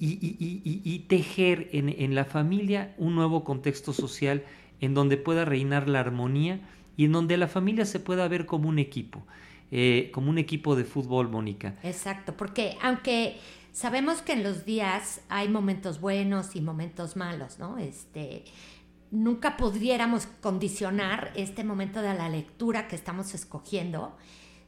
y, 0.00 1.04
tejer 1.08 1.70
en, 1.72 2.14
la 2.14 2.24
familia 2.24 2.94
un 2.98 3.14
nuevo 3.14 3.42
contexto 3.42 3.92
social 3.92 4.44
en 4.80 4.94
donde 4.94 5.16
pueda 5.16 5.44
reinar 5.44 5.88
la 5.88 6.00
armonía 6.00 6.60
y 6.96 7.04
en 7.04 7.12
donde 7.12 7.36
la 7.36 7.48
familia 7.48 7.84
se 7.84 7.98
pueda 7.98 8.28
ver 8.28 8.46
como 8.46 8.68
un 8.68 8.78
equipo, 8.78 9.24
eh, 9.70 10.10
como 10.12 10.30
un 10.30 10.38
equipo 10.38 10.76
de 10.76 10.84
fútbol, 10.84 11.28
Mónica. 11.28 11.76
Exacto, 11.82 12.36
porque 12.36 12.76
aunque 12.82 13.38
sabemos 13.72 14.22
que 14.22 14.32
en 14.32 14.42
los 14.42 14.64
días 14.64 15.20
hay 15.28 15.48
momentos 15.48 16.00
buenos 16.00 16.56
y 16.56 16.60
momentos 16.60 17.16
malos, 17.16 17.58
¿no? 17.58 17.78
Este, 17.78 18.44
nunca 19.10 19.56
pudiéramos 19.56 20.26
condicionar 20.40 21.32
este 21.34 21.64
momento 21.64 22.02
de 22.02 22.14
la 22.14 22.28
lectura 22.28 22.88
que 22.88 22.96
estamos 22.96 23.34
escogiendo 23.34 24.16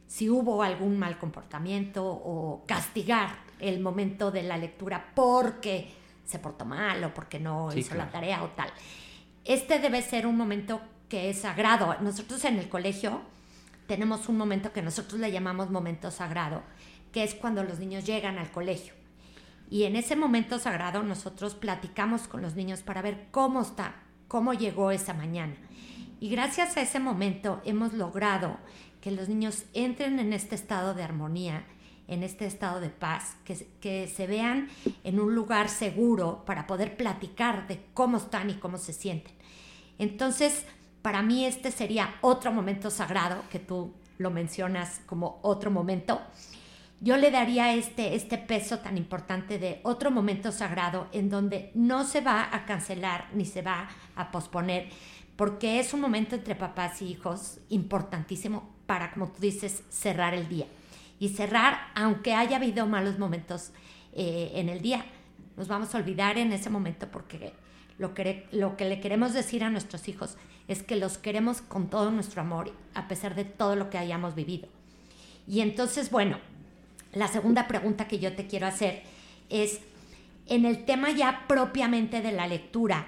si 0.07 0.29
hubo 0.29 0.61
algún 0.61 0.99
mal 0.99 1.17
comportamiento 1.17 2.05
o 2.05 2.65
castigar 2.67 3.39
el 3.59 3.79
momento 3.79 4.29
de 4.29 4.43
la 4.43 4.57
lectura 4.57 5.13
porque 5.15 5.87
se 6.25 6.37
portó 6.37 6.65
mal 6.65 7.03
o 7.03 7.13
porque 7.13 7.39
no 7.39 7.73
hizo 7.73 7.95
la 7.95 8.09
tarea 8.09 8.43
o 8.43 8.49
tal. 8.49 8.69
Este 9.45 9.79
debe 9.79 10.01
ser 10.01 10.27
un 10.27 10.35
momento 10.35 10.81
que 11.07 11.29
es 11.29 11.39
sagrado. 11.39 11.95
Nosotros 12.01 12.43
en 12.45 12.59
el 12.59 12.67
colegio 12.67 13.21
tenemos 13.91 14.29
un 14.29 14.37
momento 14.37 14.71
que 14.71 14.81
nosotros 14.81 15.19
le 15.19 15.33
llamamos 15.33 15.69
momento 15.69 16.11
sagrado, 16.11 16.63
que 17.11 17.25
es 17.25 17.35
cuando 17.35 17.61
los 17.61 17.77
niños 17.77 18.05
llegan 18.05 18.37
al 18.37 18.49
colegio. 18.49 18.93
Y 19.69 19.83
en 19.83 19.97
ese 19.97 20.15
momento 20.15 20.59
sagrado 20.59 21.03
nosotros 21.03 21.55
platicamos 21.55 22.21
con 22.29 22.41
los 22.41 22.55
niños 22.55 22.83
para 22.83 23.01
ver 23.01 23.27
cómo 23.31 23.61
está, 23.61 23.95
cómo 24.29 24.53
llegó 24.53 24.91
esa 24.91 25.13
mañana. 25.13 25.55
Y 26.21 26.29
gracias 26.29 26.77
a 26.77 26.81
ese 26.83 27.01
momento 27.01 27.61
hemos 27.65 27.91
logrado 27.91 28.59
que 29.01 29.11
los 29.11 29.27
niños 29.27 29.65
entren 29.73 30.19
en 30.19 30.31
este 30.31 30.55
estado 30.55 30.93
de 30.93 31.03
armonía, 31.03 31.65
en 32.07 32.23
este 32.23 32.45
estado 32.45 32.79
de 32.79 32.91
paz, 32.91 33.35
que, 33.43 33.67
que 33.81 34.07
se 34.07 34.25
vean 34.25 34.69
en 35.03 35.19
un 35.19 35.35
lugar 35.35 35.67
seguro 35.67 36.45
para 36.45 36.65
poder 36.65 36.95
platicar 36.95 37.67
de 37.67 37.81
cómo 37.93 38.19
están 38.19 38.51
y 38.51 38.53
cómo 38.53 38.77
se 38.77 38.93
sienten. 38.93 39.33
Entonces, 39.99 40.65
para 41.01 41.21
mí 41.21 41.45
este 41.45 41.71
sería 41.71 42.15
otro 42.21 42.51
momento 42.51 42.89
sagrado, 42.89 43.43
que 43.49 43.59
tú 43.59 43.93
lo 44.17 44.31
mencionas 44.31 45.01
como 45.05 45.39
otro 45.41 45.71
momento. 45.71 46.21
Yo 46.99 47.17
le 47.17 47.31
daría 47.31 47.73
este, 47.73 48.15
este 48.15 48.37
peso 48.37 48.79
tan 48.79 48.97
importante 48.97 49.57
de 49.57 49.79
otro 49.83 50.11
momento 50.11 50.51
sagrado 50.51 51.07
en 51.11 51.29
donde 51.29 51.71
no 51.73 52.03
se 52.03 52.21
va 52.21 52.49
a 52.55 52.65
cancelar 52.65 53.29
ni 53.33 53.45
se 53.45 53.63
va 53.63 53.89
a 54.15 54.29
posponer, 54.29 54.89
porque 55.35 55.79
es 55.79 55.93
un 55.93 56.01
momento 56.01 56.35
entre 56.35 56.55
papás 56.55 57.01
y 57.01 57.07
hijos 57.07 57.57
importantísimo 57.69 58.69
para, 58.85 59.11
como 59.11 59.31
tú 59.31 59.41
dices, 59.41 59.83
cerrar 59.89 60.35
el 60.35 60.47
día. 60.47 60.67
Y 61.17 61.29
cerrar, 61.29 61.79
aunque 61.95 62.35
haya 62.35 62.57
habido 62.57 62.85
malos 62.85 63.17
momentos 63.17 63.71
eh, 64.13 64.51
en 64.55 64.69
el 64.69 64.81
día, 64.81 65.05
nos 65.57 65.67
vamos 65.67 65.93
a 65.95 65.97
olvidar 65.97 66.37
en 66.37 66.51
ese 66.51 66.69
momento 66.69 67.07
porque 67.09 67.53
lo 67.97 68.13
que, 68.13 68.47
lo 68.51 68.77
que 68.77 68.85
le 68.85 68.99
queremos 68.99 69.33
decir 69.33 69.63
a 69.63 69.69
nuestros 69.69 70.07
hijos 70.07 70.37
es 70.71 70.83
que 70.83 70.95
los 70.95 71.17
queremos 71.17 71.61
con 71.61 71.89
todo 71.89 72.11
nuestro 72.11 72.41
amor, 72.41 72.71
a 72.93 73.07
pesar 73.07 73.35
de 73.35 73.45
todo 73.45 73.75
lo 73.75 73.89
que 73.89 73.97
hayamos 73.97 74.35
vivido. 74.35 74.67
Y 75.47 75.61
entonces, 75.61 76.11
bueno, 76.11 76.37
la 77.13 77.27
segunda 77.27 77.67
pregunta 77.67 78.07
que 78.07 78.19
yo 78.19 78.33
te 78.33 78.47
quiero 78.47 78.67
hacer 78.67 79.03
es, 79.49 79.81
en 80.47 80.65
el 80.65 80.85
tema 80.85 81.11
ya 81.11 81.45
propiamente 81.47 82.21
de 82.21 82.31
la 82.31 82.47
lectura, 82.47 83.07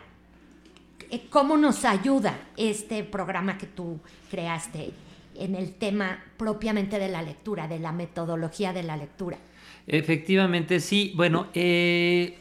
eh, 1.09 1.21
¿cómo 1.29 1.57
nos 1.57 1.85
ayuda 1.85 2.37
este 2.57 3.03
programa 3.03 3.57
que 3.57 3.67
tú 3.67 3.99
creaste 4.29 4.91
en 5.35 5.55
el 5.55 5.73
tema 5.73 6.23
propiamente 6.37 6.99
de 6.99 7.09
la 7.09 7.21
lectura, 7.21 7.67
de 7.67 7.79
la 7.79 7.91
metodología 7.91 8.73
de 8.73 8.83
la 8.83 8.97
lectura? 8.97 9.37
Efectivamente, 9.87 10.79
sí. 10.79 11.13
Bueno, 11.15 11.47
eh, 11.53 12.39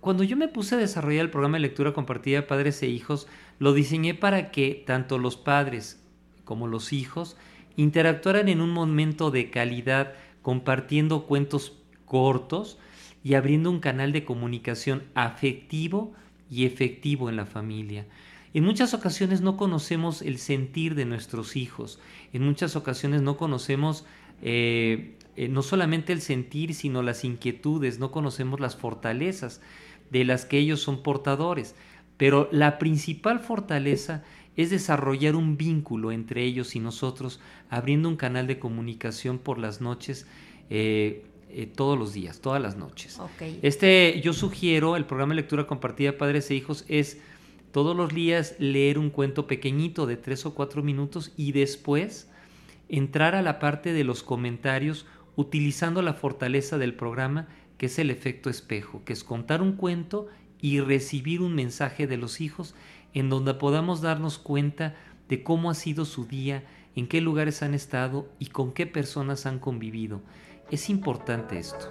cuando 0.00 0.24
yo 0.24 0.36
me 0.36 0.48
puse 0.48 0.74
a 0.74 0.78
desarrollar 0.78 1.26
el 1.26 1.30
programa 1.30 1.58
de 1.58 1.62
lectura 1.62 1.92
compartida 1.92 2.46
Padres 2.46 2.82
e 2.82 2.88
Hijos, 2.88 3.26
lo 3.58 3.72
diseñé 3.72 4.14
para 4.14 4.50
que 4.50 4.82
tanto 4.86 5.18
los 5.18 5.36
padres 5.36 6.02
como 6.44 6.66
los 6.66 6.92
hijos 6.92 7.36
interactuaran 7.76 8.48
en 8.48 8.60
un 8.60 8.70
momento 8.70 9.30
de 9.30 9.50
calidad, 9.50 10.14
compartiendo 10.42 11.26
cuentos 11.26 11.76
cortos 12.06 12.78
y 13.22 13.34
abriendo 13.34 13.70
un 13.70 13.80
canal 13.80 14.12
de 14.12 14.24
comunicación 14.24 15.04
afectivo 15.14 16.14
y 16.50 16.64
efectivo 16.64 17.28
en 17.28 17.36
la 17.36 17.46
familia. 17.46 18.06
En 18.52 18.64
muchas 18.64 18.94
ocasiones 18.94 19.42
no 19.42 19.56
conocemos 19.56 20.22
el 20.22 20.38
sentir 20.38 20.94
de 20.94 21.04
nuestros 21.04 21.56
hijos, 21.56 22.00
en 22.32 22.42
muchas 22.42 22.74
ocasiones 22.74 23.22
no 23.22 23.36
conocemos 23.36 24.04
eh, 24.42 25.16
eh, 25.36 25.48
no 25.48 25.62
solamente 25.62 26.12
el 26.12 26.20
sentir, 26.20 26.74
sino 26.74 27.02
las 27.02 27.24
inquietudes, 27.24 27.98
no 27.98 28.10
conocemos 28.10 28.58
las 28.60 28.76
fortalezas 28.76 29.60
de 30.10 30.24
las 30.24 30.44
que 30.44 30.58
ellos 30.58 30.80
son 30.80 31.02
portadores. 31.02 31.74
Pero 32.16 32.48
la 32.52 32.78
principal 32.78 33.40
fortaleza 33.40 34.22
es 34.56 34.70
desarrollar 34.70 35.36
un 35.36 35.56
vínculo 35.56 36.12
entre 36.12 36.44
ellos 36.44 36.76
y 36.76 36.80
nosotros, 36.80 37.40
abriendo 37.70 38.08
un 38.08 38.16
canal 38.16 38.46
de 38.46 38.58
comunicación 38.58 39.38
por 39.38 39.58
las 39.58 39.80
noches, 39.80 40.26
eh, 40.68 41.24
eh, 41.52 41.66
todos 41.66 41.98
los 41.98 42.12
días, 42.12 42.40
todas 42.40 42.60
las 42.60 42.76
noches. 42.76 43.18
Este, 43.62 44.20
yo 44.22 44.32
sugiero, 44.32 44.96
el 44.96 45.04
programa 45.04 45.32
de 45.32 45.40
lectura 45.40 45.66
compartida 45.66 46.16
Padres 46.16 46.50
e 46.50 46.54
Hijos 46.54 46.84
es 46.88 47.18
todos 47.72 47.96
los 47.96 48.14
días 48.14 48.54
leer 48.58 48.98
un 48.98 49.10
cuento 49.10 49.46
pequeñito 49.46 50.06
de 50.06 50.16
tres 50.16 50.46
o 50.46 50.54
cuatro 50.54 50.82
minutos 50.82 51.32
y 51.36 51.52
después 51.52 52.28
entrar 52.88 53.34
a 53.34 53.42
la 53.42 53.58
parte 53.58 53.92
de 53.92 54.04
los 54.04 54.22
comentarios 54.22 55.06
utilizando 55.36 56.02
la 56.02 56.14
fortaleza 56.14 56.78
del 56.78 56.94
programa 56.94 57.48
que 57.80 57.86
es 57.86 57.98
el 57.98 58.10
efecto 58.10 58.50
espejo, 58.50 59.00
que 59.06 59.14
es 59.14 59.24
contar 59.24 59.62
un 59.62 59.72
cuento 59.72 60.26
y 60.60 60.80
recibir 60.80 61.40
un 61.40 61.54
mensaje 61.54 62.06
de 62.06 62.18
los 62.18 62.42
hijos 62.42 62.74
en 63.14 63.30
donde 63.30 63.54
podamos 63.54 64.02
darnos 64.02 64.36
cuenta 64.36 64.94
de 65.30 65.42
cómo 65.42 65.70
ha 65.70 65.74
sido 65.74 66.04
su 66.04 66.26
día, 66.26 66.62
en 66.94 67.08
qué 67.08 67.22
lugares 67.22 67.62
han 67.62 67.72
estado 67.72 68.28
y 68.38 68.48
con 68.48 68.72
qué 68.74 68.86
personas 68.86 69.46
han 69.46 69.58
convivido. 69.58 70.20
Es 70.70 70.90
importante 70.90 71.58
esto. 71.58 71.88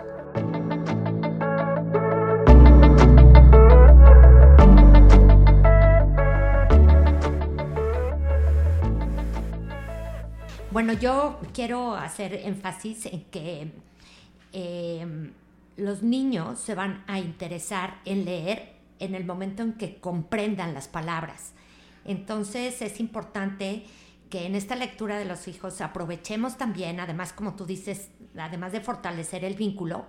Bueno, 10.70 10.94
yo 10.94 11.40
quiero 11.52 11.96
hacer 11.96 12.36
énfasis 12.46 13.08
en 13.08 13.24
que 13.32 13.72
eh, 14.54 15.32
los 15.80 16.04
niños 16.04 16.60
se 16.60 16.76
van 16.76 17.04
a 17.08 17.20
interesar 17.20 18.02
en 18.06 18.26
leer 18.26 18.76
en 19.00 19.16
el 19.16 19.26
momento 19.26 19.64
en 19.64 19.74
que 19.74 20.00
comprendan 20.00 20.74
las 20.74 20.88
palabras. 20.88 21.54
Entonces 22.06 22.82
es 22.82 23.00
importante 23.00 23.86
que 24.30 24.46
en 24.46 24.56
esta 24.56 24.76
lectura 24.76 25.18
de 25.18 25.26
los 25.26 25.48
hijos 25.48 25.82
aprovechemos 25.82 26.58
también, 26.58 27.00
además 27.00 27.34
como 27.34 27.56
tú 27.56 27.66
dices, 27.66 28.10
además 28.38 28.72
de 28.72 28.82
fortalecer 28.82 29.44
el 29.44 29.56
vínculo, 29.56 30.06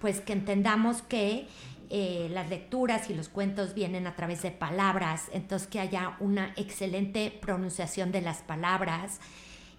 pues 0.00 0.20
que 0.20 0.32
entendamos 0.32 1.02
que 1.02 1.48
eh, 1.90 2.28
las 2.30 2.48
lecturas 2.48 3.10
y 3.10 3.14
los 3.14 3.28
cuentos 3.28 3.74
vienen 3.74 4.06
a 4.06 4.14
través 4.14 4.42
de 4.42 4.52
palabras, 4.52 5.28
entonces 5.32 5.66
que 5.66 5.80
haya 5.80 6.16
una 6.20 6.52
excelente 6.56 7.36
pronunciación 7.42 8.12
de 8.12 8.22
las 8.22 8.42
palabras, 8.42 9.20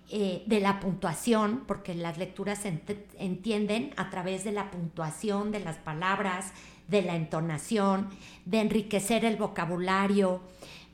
eh, 0.10 0.44
de 0.46 0.60
la 0.60 0.80
puntuación, 0.80 1.64
porque 1.68 1.96
las 1.96 2.18
lecturas 2.18 2.60
se 2.60 2.82
entienden 3.18 3.94
a 3.96 4.10
través 4.10 4.44
de 4.44 4.52
la 4.52 4.70
puntuación 4.70 5.52
de 5.52 5.62
las 5.62 5.78
palabras, 5.78 6.52
de 6.88 7.02
la 7.02 7.16
entonación, 7.16 8.10
de 8.46 8.60
enriquecer 8.60 9.24
el 9.24 9.38
vocabulario. 9.38 10.42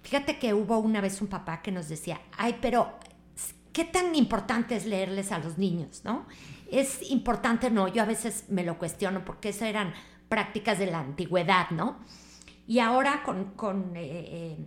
Fíjate 0.03 0.37
que 0.37 0.53
hubo 0.53 0.77
una 0.77 1.01
vez 1.01 1.21
un 1.21 1.27
papá 1.27 1.61
que 1.61 1.71
nos 1.71 1.89
decía, 1.89 2.21
ay, 2.37 2.57
pero 2.61 2.93
¿qué 3.73 3.83
tan 3.85 4.15
importante 4.15 4.75
es 4.75 4.85
leerles 4.85 5.31
a 5.31 5.39
los 5.39 5.57
niños, 5.57 6.01
no? 6.03 6.25
Es 6.71 7.09
importante, 7.09 7.71
no, 7.71 7.87
yo 7.87 8.03
a 8.03 8.05
veces 8.05 8.45
me 8.49 8.63
lo 8.63 8.77
cuestiono 8.77 9.25
porque 9.25 9.49
eso 9.49 9.65
eran 9.65 9.93
prácticas 10.29 10.79
de 10.79 10.87
la 10.87 10.99
antigüedad, 10.99 11.71
¿no? 11.71 11.97
Y 12.67 12.79
ahora 12.79 13.23
con, 13.23 13.95
eh, 13.95 14.01
eh, 14.03 14.57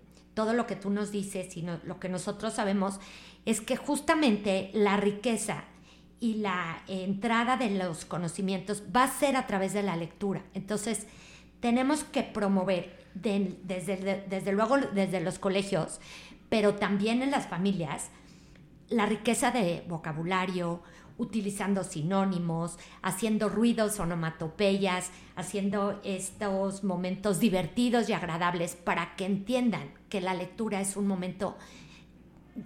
todo 0.41 0.55
lo 0.55 0.67
que 0.67 0.75
tú 0.75 0.89
nos 0.89 1.13
dices 1.13 1.55
y 1.59 1.67
lo 1.85 2.01
que 2.01 2.09
nosotros 2.09 2.55
sabemos 2.55 2.99
es 3.45 3.61
que 3.61 3.77
justamente 3.77 4.71
la 4.73 4.97
riqueza 4.97 5.65
y 6.19 6.37
la 6.37 6.83
entrada 6.89 7.59
de 7.59 7.69
los 7.69 8.07
conocimientos 8.07 8.85
va 8.85 9.05
a 9.05 9.13
ser 9.13 9.37
a 9.37 9.47
través 9.47 9.75
de 9.75 9.83
la 9.83 9.97
lectura. 9.97 10.43
Entonces, 10.55 11.07
tenemos 11.61 12.05
que 12.05 12.23
promover 12.23 13.05
desde, 13.13 14.25
desde 14.31 14.53
luego 14.53 14.79
desde 14.79 15.21
los 15.21 15.39
colegios, 15.39 16.01
pero 16.49 16.77
también 16.77 17.21
en 17.21 17.33
las 17.33 17.47
familias, 17.47 18.09
la 18.89 19.05
riqueza 19.05 19.51
de 19.51 19.85
vocabulario, 19.89 20.83
utilizando 21.21 21.85
sinónimos, 21.85 22.79
haciendo 23.03 23.49
ruidos, 23.51 24.01
onomatopeyas, 24.01 25.11
haciendo 25.37 26.01
estos 26.03 26.83
momentos 26.83 27.41
divertidos 27.41 28.09
y 28.09 28.15
agradables 28.15 28.75
para 28.75 29.15
que 29.17 29.27
entiendan 29.27 29.93
que 30.09 30.21
la 30.23 30.35
lectura 30.35 30.81
es 30.81 30.97
un 30.97 31.07
momento 31.07 31.57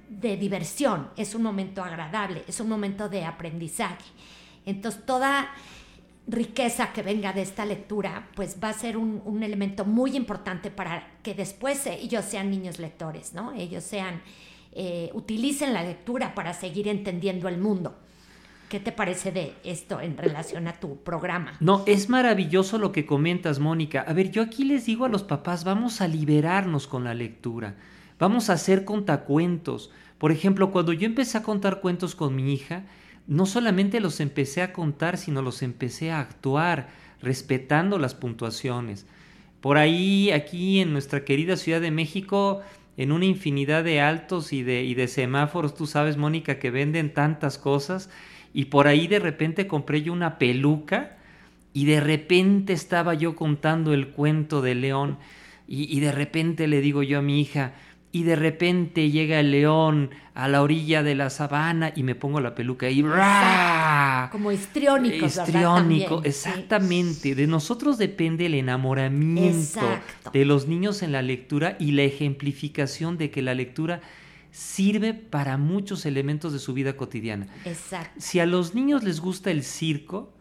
de 0.08 0.36
diversión, 0.36 1.10
es 1.16 1.34
un 1.34 1.42
momento 1.42 1.82
agradable, 1.82 2.44
es 2.46 2.60
un 2.60 2.68
momento 2.68 3.08
de 3.08 3.24
aprendizaje. 3.24 4.04
Entonces 4.64 5.04
toda 5.04 5.50
riqueza 6.26 6.92
que 6.92 7.02
venga 7.02 7.32
de 7.32 7.42
esta 7.42 7.66
lectura, 7.66 8.28
pues 8.34 8.56
va 8.62 8.70
a 8.70 8.72
ser 8.72 8.96
un, 8.96 9.42
elemento 9.42 9.84
muy 9.84 10.16
importante 10.16 10.70
para 10.70 11.18
que 11.22 11.34
después 11.34 11.86
ellos 11.86 12.24
sean 12.24 12.50
niños 12.50 12.78
lectores, 12.78 13.34
¿no? 13.34 13.52
Ellos 13.52 13.84
sean, 13.84 14.22
eh, 14.72 15.10
utilicen 15.12 15.74
la 15.74 15.82
lectura 15.82 16.34
para 16.34 16.54
seguir 16.54 16.88
entendiendo 16.88 17.48
el 17.48 17.58
mundo. 17.58 17.98
¿Qué 18.68 18.80
te 18.80 18.92
parece 18.92 19.30
de 19.30 19.54
esto 19.62 20.00
en 20.00 20.16
relación 20.16 20.66
a 20.68 20.80
tu 20.80 20.96
programa? 20.98 21.56
No, 21.60 21.84
es 21.86 22.08
maravilloso 22.08 22.78
lo 22.78 22.92
que 22.92 23.06
comentas, 23.06 23.58
Mónica. 23.58 24.04
A 24.06 24.12
ver, 24.12 24.30
yo 24.30 24.42
aquí 24.42 24.64
les 24.64 24.86
digo 24.86 25.04
a 25.04 25.08
los 25.08 25.22
papás, 25.22 25.64
vamos 25.64 26.00
a 26.00 26.08
liberarnos 26.08 26.86
con 26.86 27.04
la 27.04 27.14
lectura. 27.14 27.76
Vamos 28.18 28.50
a 28.50 28.54
hacer 28.54 28.84
contacuentos. 28.84 29.90
Por 30.18 30.32
ejemplo, 30.32 30.70
cuando 30.70 30.92
yo 30.92 31.06
empecé 31.06 31.38
a 31.38 31.42
contar 31.42 31.80
cuentos 31.80 32.14
con 32.14 32.34
mi 32.34 32.52
hija, 32.52 32.84
no 33.26 33.46
solamente 33.46 34.00
los 34.00 34.20
empecé 34.20 34.62
a 34.62 34.72
contar, 34.72 35.18
sino 35.18 35.42
los 35.42 35.62
empecé 35.62 36.10
a 36.10 36.20
actuar, 36.20 36.88
respetando 37.20 37.98
las 37.98 38.14
puntuaciones. 38.14 39.06
Por 39.60 39.76
ahí, 39.78 40.30
aquí 40.30 40.80
en 40.80 40.92
nuestra 40.92 41.24
querida 41.24 41.56
Ciudad 41.56 41.80
de 41.80 41.90
México, 41.90 42.60
en 42.96 43.12
una 43.12 43.24
infinidad 43.24 43.82
de 43.82 44.00
altos 44.00 44.52
y 44.52 44.62
de, 44.62 44.84
y 44.84 44.94
de 44.94 45.08
semáforos, 45.08 45.74
tú 45.74 45.86
sabes, 45.86 46.16
Mónica, 46.16 46.58
que 46.58 46.70
venden 46.70 47.12
tantas 47.12 47.58
cosas 47.58 48.10
y 48.54 48.66
por 48.66 48.86
ahí 48.86 49.08
de 49.08 49.18
repente 49.18 49.66
compré 49.66 50.02
yo 50.02 50.12
una 50.12 50.38
peluca 50.38 51.16
y 51.74 51.86
de 51.86 52.00
repente 52.00 52.72
estaba 52.72 53.12
yo 53.12 53.34
contando 53.34 53.92
el 53.92 54.08
cuento 54.08 54.62
de 54.62 54.76
león 54.76 55.18
y, 55.66 55.98
de 56.00 56.12
repente 56.12 56.68
le 56.68 56.80
digo 56.82 57.02
yo 57.02 57.20
a 57.20 57.22
mi 57.22 57.40
hija, 57.40 57.72
y 58.12 58.22
de 58.24 58.36
repente 58.36 59.10
llega 59.10 59.40
el 59.40 59.50
león 59.50 60.10
a 60.34 60.46
la 60.46 60.62
orilla 60.62 61.02
de 61.02 61.14
la 61.14 61.30
sabana 61.30 61.90
y 61.96 62.02
me 62.02 62.14
pongo 62.14 62.38
la 62.38 62.54
peluca 62.54 62.88
y 62.90 63.02
como 64.30 64.52
histriónico 64.52 65.26
histriónico 65.26 66.22
exactamente. 66.22 67.34
De 67.34 67.46
nosotros 67.46 67.98
depende 67.98 68.46
el 68.46 68.54
enamoramiento 68.54 69.80
de 70.32 70.44
los 70.44 70.68
niños 70.68 71.02
en 71.02 71.12
la 71.12 71.22
lectura 71.22 71.76
y 71.80 71.92
la 71.92 72.02
ejemplificación 72.02 73.16
de 73.16 73.30
que 73.30 73.42
la 73.42 73.54
lectura 73.54 74.00
sirve 74.54 75.14
para 75.14 75.58
muchos 75.58 76.06
elementos 76.06 76.52
de 76.52 76.60
su 76.60 76.74
vida 76.74 76.96
cotidiana. 76.96 77.48
Exacto. 77.64 78.14
Si 78.18 78.38
a 78.38 78.46
los 78.46 78.72
niños 78.72 79.02
les 79.02 79.18
gusta 79.18 79.50
el 79.50 79.64
circo, 79.64 80.32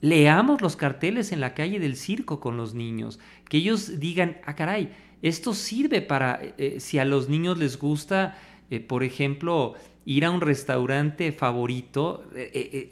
leamos 0.00 0.62
los 0.62 0.76
carteles 0.76 1.32
en 1.32 1.40
la 1.40 1.52
calle 1.52 1.80
del 1.80 1.96
circo 1.96 2.38
con 2.38 2.56
los 2.56 2.74
niños, 2.74 3.18
que 3.48 3.56
ellos 3.56 3.98
digan, 3.98 4.36
ah, 4.46 4.54
caray, 4.54 4.92
esto 5.20 5.52
sirve 5.52 6.00
para, 6.00 6.40
eh, 6.40 6.54
eh, 6.58 6.76
si 6.78 7.00
a 7.00 7.04
los 7.04 7.28
niños 7.28 7.58
les 7.58 7.76
gusta, 7.76 8.38
eh, 8.70 8.78
por 8.78 9.02
ejemplo, 9.02 9.74
ir 10.04 10.24
a 10.24 10.30
un 10.30 10.42
restaurante 10.42 11.32
favorito, 11.32 12.22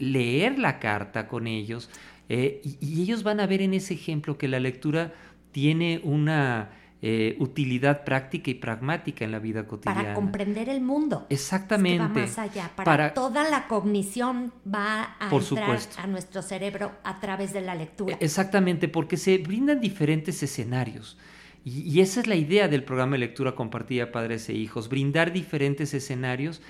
leer 0.01 0.59
la 0.59 0.81
carta 0.81 1.29
con 1.29 1.47
ellos, 1.47 1.89
y 2.29 3.03
ellos 3.03 3.23
van 3.23 3.39
a 3.39 3.47
ver 3.47 3.63
en 3.63 3.75
ese 3.75 3.95
ejemplo 3.95 4.37
que 4.37 4.49
la 4.49 4.59
lectura 4.59 5.15
tiene 5.53 6.01
una 6.03 6.71
eh, 7.07 7.37
utilidad 7.39 8.03
práctica 8.03 8.51
y 8.51 8.55
pragmática 8.55 9.27
en 9.27 9.31
la 9.31 9.39
vida 9.39 9.67
cotidiana. 9.67 10.01
Para 10.01 10.15
comprender 10.15 10.71
el 10.71 10.81
mundo. 10.81 11.27
Exactamente. 11.29 11.99
va 12.03 12.09
más 12.09 12.39
allá. 12.39 12.71
Para, 12.75 13.13
toda 13.13 13.47
la 13.51 13.69
cognición 13.69 14.55
va 14.67 15.15
a 15.21 15.29
entrar 15.31 15.79
a 15.99 16.07
nuestro 16.07 16.41
cerebro 16.41 16.93
a 17.05 17.21
través 17.21 17.53
de 17.53 17.61
la 17.61 17.75
lectura. 17.75 18.17
Exactamente, 18.21 18.89
porque 18.89 19.19
se 19.19 19.37
brindan 19.37 19.83
diferentes 19.83 20.43
escenarios. 20.43 21.19
Y, 21.63 21.83
y 21.83 22.01
esa 22.01 22.21
es 22.21 22.27
la 22.27 22.37
idea 22.37 22.69
del 22.69 22.85
programa 22.85 23.17
de 23.17 23.19
lectura 23.19 23.55
compartida 23.55 24.11
Padres 24.11 24.49
e 24.49 24.55
Hijos, 24.55 24.89
brindar 24.89 25.31
diferentes 25.31 25.93
escenarios. 25.93 26.63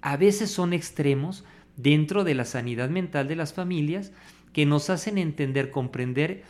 A 0.00 0.16
veces 0.16 0.50
son 0.50 0.72
extremos 0.72 1.44
dentro 1.76 2.24
de 2.24 2.34
la 2.34 2.46
sanidad 2.46 2.90
mental 2.90 3.28
de 3.28 3.36
las 3.36 3.52
familias 3.52 4.10
que 4.52 4.66
nos 4.66 4.90
hacen 4.90 5.18
entender, 5.18 5.70
comprender 5.70 6.42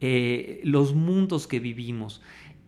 eh, 0.00 0.60
los 0.62 0.94
mundos 0.94 1.48
que 1.48 1.58
vivimos 1.58 2.22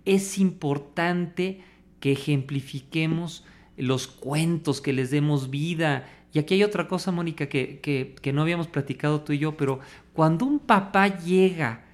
es 0.05 0.39
importante 0.39 1.63
que 2.01 2.13
ejemplifiquemos 2.13 3.45
los 3.77 4.07
cuentos, 4.07 4.81
que 4.81 4.93
les 4.93 5.11
demos 5.11 5.51
vida. 5.51 6.09
Y 6.33 6.39
aquí 6.39 6.55
hay 6.55 6.65
otra 6.65 6.89
cosa, 6.89 7.13
Mónica, 7.13 7.49
que, 7.49 7.81
que, 7.81 8.33
no 8.33 8.43
habíamos 8.43 8.67
platicado 8.67 9.21
tú 9.21 9.33
y 9.33 9.39
yo, 9.39 9.57
pero 9.57 9.81
cuando 10.13 10.47
un 10.47 10.59
papá 10.59 11.19
llega 11.19 11.85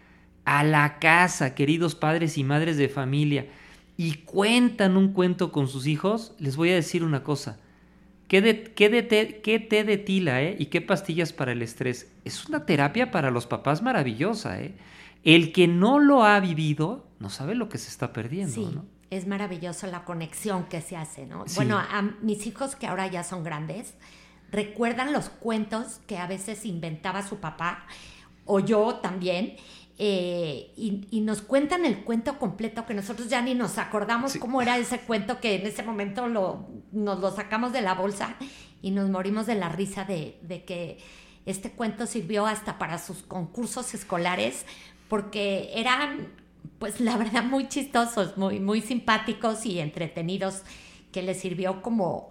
a 0.45 0.65
la 0.65 0.99
casa, 0.99 1.55
queridos 1.55 1.95
padres 1.95 2.39
y 2.39 2.45
madres 2.45 2.77
de 2.77 2.89
familia, 2.89 3.47
y 3.97 4.15
cuentan 4.15 4.97
un 4.97 5.13
cuento 5.13 5.51
con 5.51 5.69
sus 5.69 5.87
hijos, 5.87 6.35
les 6.39 6.57
voy 6.57 6.71
a 6.71 6.77
decir 6.77 7.03
una 7.03 7.23
cosa. 7.25 7.59
¿Qué, 8.29 8.41
de, 8.41 8.63
qué, 8.63 8.89
de 8.91 9.41
qué 9.43 9.59
té 9.59 9.85
de 9.85 9.97
tila 9.97 10.43
eh? 10.43 10.55
y 10.59 10.67
qué 10.67 10.81
pastillas 10.81 11.33
para 11.33 11.53
el 11.53 11.63
estrés? 11.63 12.13
Es 12.25 12.47
una 12.47 12.65
terapia 12.65 13.11
para 13.11 13.31
los 13.31 13.47
papás 13.47 13.83
maravillosa. 13.83 14.63
¿eh? 14.63 14.75
El 15.25 15.51
que 15.51 15.67
no 15.67 15.99
lo 15.99 16.25
ha 16.25 16.39
vivido 16.39 17.08
no 17.19 17.31
sabe 17.31 17.55
lo 17.55 17.69
que 17.69 17.79
se 17.79 17.89
está 17.89 18.13
perdiendo. 18.13 18.55
Sí, 18.55 18.79
es 19.11 19.27
maravilloso 19.27 19.87
la 19.87 20.05
conexión 20.05 20.65
que 20.65 20.81
se 20.81 20.97
hace, 20.97 21.27
¿no? 21.27 21.45
Bueno, 21.55 21.79
a 21.79 22.03
mis 22.23 22.47
hijos 22.47 22.77
que 22.77 22.87
ahora 22.87 23.07
ya 23.07 23.25
son 23.25 23.43
grandes, 23.43 23.95
recuerdan 24.51 25.13
los 25.13 25.29
cuentos 25.29 26.01
que 26.07 26.19
a 26.19 26.27
veces 26.27 26.65
inventaba 26.65 27.27
su 27.27 27.39
papá 27.39 27.87
o 28.45 28.61
yo 28.61 28.97
también. 28.97 29.57
Eh, 30.01 30.73
y, 30.77 31.21
nos 31.23 31.43
cuentan 31.43 31.85
el 31.85 32.05
cuento 32.05 32.39
completo 32.39 32.87
que 32.87 32.95
nosotros 32.95 33.29
ya 33.29 33.43
ni 33.43 33.57
nos 33.57 33.79
acordamos 33.79 34.37
cómo 34.37 34.63
era 34.63 34.79
ese 34.79 35.01
cuento 35.01 35.41
que 35.41 35.57
en 35.57 35.67
ese 35.67 35.83
momento 35.83 36.29
lo, 36.29 36.69
nos 36.93 37.19
lo 37.19 37.33
sacamos 37.33 37.73
de 37.73 37.81
la 37.81 37.95
bolsa 37.95 38.37
y 38.81 38.93
nos 38.93 39.11
morimos 39.11 39.47
de 39.47 39.57
la 39.57 39.69
risa 39.71 40.05
de, 40.05 40.39
de 40.43 40.65
que 40.65 40.99
este 41.47 41.73
cuento 41.73 42.07
sirvió 42.07 42.47
hasta 42.47 42.79
para 42.79 42.99
sus 42.99 43.23
concursos 43.23 43.93
escolares 43.93 44.65
porque 45.09 45.71
eran, 45.75 46.29
pues 46.79 47.01
la 47.01 47.17
verdad, 47.17 47.45
muy 47.45 47.69
chistosos, 47.69 48.37
muy, 48.37 48.61
muy 48.61 48.81
simpáticos 48.81 49.67
y 49.67 49.79
entretenidos, 49.81 50.63
que 51.13 51.23
les 51.23 51.41
sirvió 51.41 51.83
como, 51.83 52.31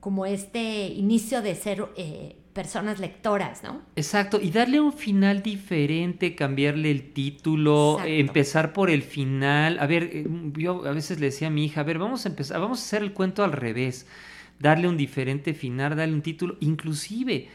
como 0.00 0.26
este 0.26 0.88
inicio 0.88 1.42
de 1.42 1.54
ser 1.54 1.86
eh, 1.96 2.36
personas 2.52 2.98
lectoras, 2.98 3.62
¿no? 3.62 3.82
Exacto, 3.94 4.40
y 4.40 4.50
darle 4.50 4.80
un 4.80 4.92
final 4.92 5.42
diferente, 5.42 6.34
cambiarle 6.34 6.90
el 6.90 7.12
título, 7.12 8.00
empezar 8.04 8.72
por 8.72 8.90
el 8.90 9.02
final. 9.02 9.78
A 9.78 9.86
ver, 9.86 10.10
eh, 10.12 10.26
yo 10.54 10.84
a 10.84 10.92
veces 10.92 11.20
le 11.20 11.26
decía 11.26 11.48
a 11.48 11.50
mi 11.50 11.64
hija, 11.64 11.82
a 11.82 11.84
ver, 11.84 11.98
vamos 11.98 12.26
a 12.26 12.30
empezar, 12.30 12.60
vamos 12.60 12.80
a 12.80 12.82
hacer 12.82 13.02
el 13.02 13.12
cuento 13.12 13.44
al 13.44 13.52
revés, 13.52 14.06
darle 14.58 14.88
un 14.88 14.96
diferente 14.96 15.54
final, 15.54 15.96
darle 15.96 16.14
un 16.14 16.22
título, 16.22 16.56
inclusive 16.60 17.48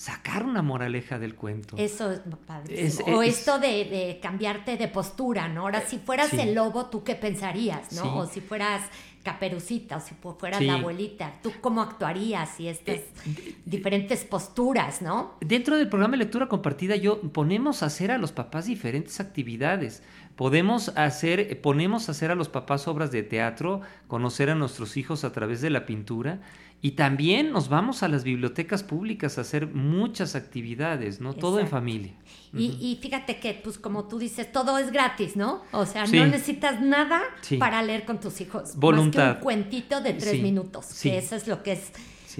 sacar 0.00 0.44
una 0.44 0.62
moraleja 0.62 1.18
del 1.18 1.34
cuento. 1.34 1.76
Eso 1.76 2.10
es 2.10 2.20
padrísimo. 2.46 3.18
o 3.18 3.22
esto 3.22 3.58
de, 3.58 4.18
cambiarte 4.22 4.78
de 4.78 4.88
postura, 4.88 5.46
¿no? 5.46 5.60
Ahora, 5.60 5.82
si 5.86 5.98
fueras 5.98 6.32
el 6.32 6.54
lobo, 6.54 6.86
¿tú 6.86 7.04
qué 7.04 7.14
pensarías, 7.14 7.92
no? 7.92 8.16
O 8.16 8.26
si 8.26 8.40
fueras 8.40 8.80
Caperucita, 9.22 9.98
o 9.98 10.00
si 10.00 10.14
fueras 10.14 10.62
la 10.62 10.76
abuelita, 10.76 11.34
¿tú 11.42 11.52
cómo 11.60 11.82
actuarías 11.82 12.58
y 12.58 12.68
estas 12.68 12.96
eh, 12.96 13.56
diferentes 13.66 14.24
posturas, 14.24 15.02
no? 15.02 15.34
Dentro 15.42 15.76
del 15.76 15.90
programa 15.90 16.12
de 16.12 16.24
lectura 16.24 16.48
compartida, 16.48 16.96
yo 16.96 17.20
ponemos 17.20 17.82
a 17.82 17.86
hacer 17.86 18.10
a 18.10 18.16
los 18.16 18.32
papás 18.32 18.64
diferentes 18.64 19.20
actividades. 19.20 20.02
Podemos 20.34 20.96
hacer, 20.96 21.60
ponemos 21.60 22.08
a 22.08 22.12
hacer 22.12 22.30
a 22.30 22.34
los 22.34 22.48
papás 22.48 22.88
obras 22.88 23.12
de 23.12 23.22
teatro, 23.22 23.82
conocer 24.06 24.48
a 24.48 24.54
nuestros 24.54 24.96
hijos 24.96 25.24
a 25.24 25.32
través 25.32 25.60
de 25.60 25.68
la 25.68 25.84
pintura 25.84 26.40
y 26.82 26.92
también 26.92 27.52
nos 27.52 27.68
vamos 27.68 28.02
a 28.02 28.08
las 28.08 28.24
bibliotecas 28.24 28.82
públicas 28.82 29.36
a 29.36 29.42
hacer 29.42 29.66
muchas 29.66 30.34
actividades, 30.34 31.20
¿no? 31.20 31.34
Todo 31.34 31.60
en 31.60 31.68
familia. 31.68 32.12
Y, 32.52 32.98
fíjate 33.00 33.38
que, 33.38 33.54
pues 33.62 33.78
como 33.78 34.08
tú 34.08 34.18
dices, 34.18 34.50
todo 34.50 34.78
es 34.78 34.90
gratis, 34.90 35.36
¿no? 35.36 35.62
O 35.72 35.84
sea, 35.86 36.06
no 36.06 36.26
necesitas 36.26 36.80
nada 36.80 37.22
para 37.58 37.82
leer 37.82 38.04
con 38.04 38.18
tus 38.18 38.40
hijos. 38.40 38.76
Voluntad. 38.76 39.18
Más 39.18 39.32
que 39.32 39.38
un 39.38 39.42
cuentito 39.42 40.00
de 40.00 40.14
tres 40.14 40.42
minutos, 40.42 40.86
que 41.02 41.18
eso 41.18 41.36
es 41.36 41.46
lo 41.46 41.62
que 41.62 41.72
es 41.72 41.92